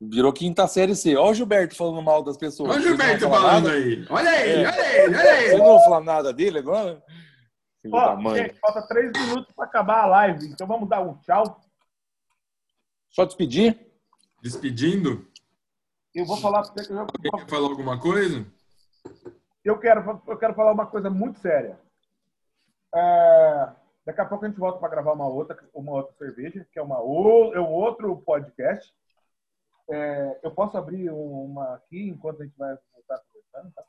Virou 0.00 0.32
quinta 0.32 0.66
série 0.68 0.94
C. 0.94 1.16
Olha 1.16 1.30
o 1.30 1.34
Gilberto 1.34 1.76
falando 1.76 2.00
mal 2.02 2.22
das 2.22 2.36
pessoas. 2.36 2.70
Olha 2.70 2.78
o 2.78 2.82
Gilberto 2.82 3.28
falando 3.28 3.64
nada. 3.64 3.72
aí. 3.72 4.06
Olha 4.08 4.30
aí, 4.30 4.52
é. 4.52 4.68
olha 4.68 4.82
aí, 4.82 5.08
olha 5.08 5.32
aí. 5.32 5.50
Você 5.50 5.58
não 5.58 5.74
vai 5.74 5.84
falar 5.84 6.00
nada 6.00 6.32
dele 6.32 6.58
agora? 6.58 7.02
Ó, 7.92 8.34
gente, 8.34 8.54
falta 8.60 8.82
três 8.86 9.10
minutos 9.12 9.52
para 9.54 9.64
acabar 9.64 10.04
a 10.04 10.06
live. 10.06 10.46
Então 10.46 10.66
vamos 10.66 10.88
dar 10.88 11.00
um 11.00 11.16
tchau. 11.18 11.60
Só 13.10 13.24
despedir? 13.24 13.78
Despedindo? 14.40 15.26
Eu 16.14 16.24
vou 16.24 16.36
falar 16.36 16.62
para 16.62 16.72
você 16.72 16.86
que 16.86 16.92
eu... 16.92 16.98
Alguém 17.00 17.30
quer 17.32 17.48
falar 17.48 17.68
alguma 17.68 18.00
coisa? 18.00 18.46
Eu 19.64 19.78
quero, 19.78 20.22
eu 20.26 20.36
quero 20.38 20.54
falar 20.54 20.72
uma 20.72 20.86
coisa 20.86 21.10
muito 21.10 21.40
séria. 21.40 21.78
É... 22.94 23.68
Daqui 24.06 24.20
a 24.20 24.24
pouco 24.24 24.44
a 24.44 24.48
gente 24.48 24.58
volta 24.58 24.78
para 24.78 24.88
gravar 24.88 25.12
uma 25.12 25.28
outra, 25.28 25.58
uma 25.74 25.92
outra 25.92 26.14
cerveja, 26.16 26.66
que 26.72 26.78
é, 26.78 26.82
uma, 26.82 26.96
é 26.96 27.60
um 27.60 27.70
outro 27.70 28.16
podcast. 28.18 28.94
É, 29.90 30.40
eu 30.42 30.50
posso 30.50 30.76
abrir 30.76 31.10
uma 31.10 31.74
aqui 31.74 32.08
enquanto 32.08 32.42
a 32.42 32.44
gente 32.44 32.56
vai 32.58 32.76
voltar 32.92 33.22
conversando, 33.32 33.72
tá? 33.74 33.82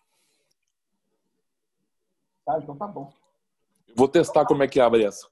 Tá, 2.45 2.59
então 2.59 2.75
tá 2.75 2.87
bom. 2.87 3.13
Vou 3.95 4.07
testar 4.07 4.45
como 4.45 4.63
é 4.63 4.67
que 4.67 4.79
abre 4.79 5.03
essa. 5.03 5.27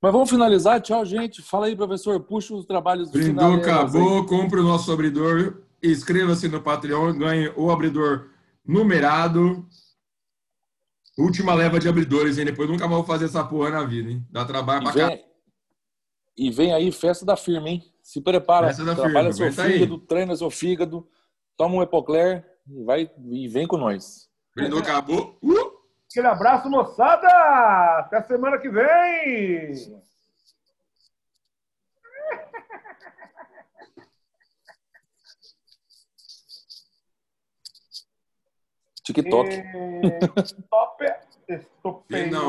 Mas 0.00 0.12
vamos 0.12 0.30
finalizar. 0.30 0.80
Tchau, 0.80 1.04
gente. 1.04 1.42
Fala 1.42 1.66
aí, 1.66 1.76
professor. 1.76 2.18
Puxa 2.20 2.54
os 2.54 2.64
trabalhos 2.64 3.10
do 3.10 3.18
Brindou, 3.18 3.54
acabou. 3.54 4.26
Compre 4.26 4.60
o 4.60 4.64
nosso 4.64 4.90
abridor. 4.90 5.62
Inscreva-se 5.82 6.48
no 6.48 6.62
Patreon. 6.62 7.18
Ganhe 7.18 7.52
o 7.56 7.70
abridor 7.70 8.30
numerado. 8.64 9.66
Última 11.18 11.54
leva 11.54 11.78
de 11.78 11.88
abridores, 11.88 12.38
hein? 12.38 12.46
Depois 12.46 12.68
nunca 12.68 12.88
vou 12.88 13.04
fazer 13.04 13.26
essa 13.26 13.44
porra 13.44 13.70
na 13.70 13.84
vida, 13.84 14.10
hein? 14.10 14.26
Dá 14.30 14.44
trabalho 14.44 14.82
pra 14.84 14.92
cá. 14.92 15.18
E 16.42 16.50
vem 16.50 16.74
aí 16.74 16.90
festa 16.90 17.24
da 17.24 17.36
firma, 17.36 17.68
hein? 17.68 17.84
Se 18.02 18.20
prepara, 18.20 18.74
trabalha 18.74 19.32
seu 19.32 19.52
fígado, 19.52 19.94
aí. 19.94 20.00
treina 20.08 20.34
seu 20.34 20.50
fígado, 20.50 21.08
toma 21.56 21.76
um 21.76 21.82
Epocler 21.82 22.44
e, 22.66 22.82
vai, 22.82 23.08
e 23.30 23.46
vem 23.46 23.64
com 23.64 23.76
nós. 23.76 24.28
Brindou, 24.52 24.80
acabou. 24.80 25.38
Uh! 25.40 25.70
Aquele 26.10 26.26
abraço, 26.26 26.68
moçada! 26.68 27.28
Até 28.00 28.22
semana 28.22 28.58
que 28.58 28.68
vem! 28.68 30.02
TikTok. 39.04 39.48
E... 39.48 40.42
Stop. 40.42 41.04
Stop. 41.48 42.30
Não. 42.30 42.40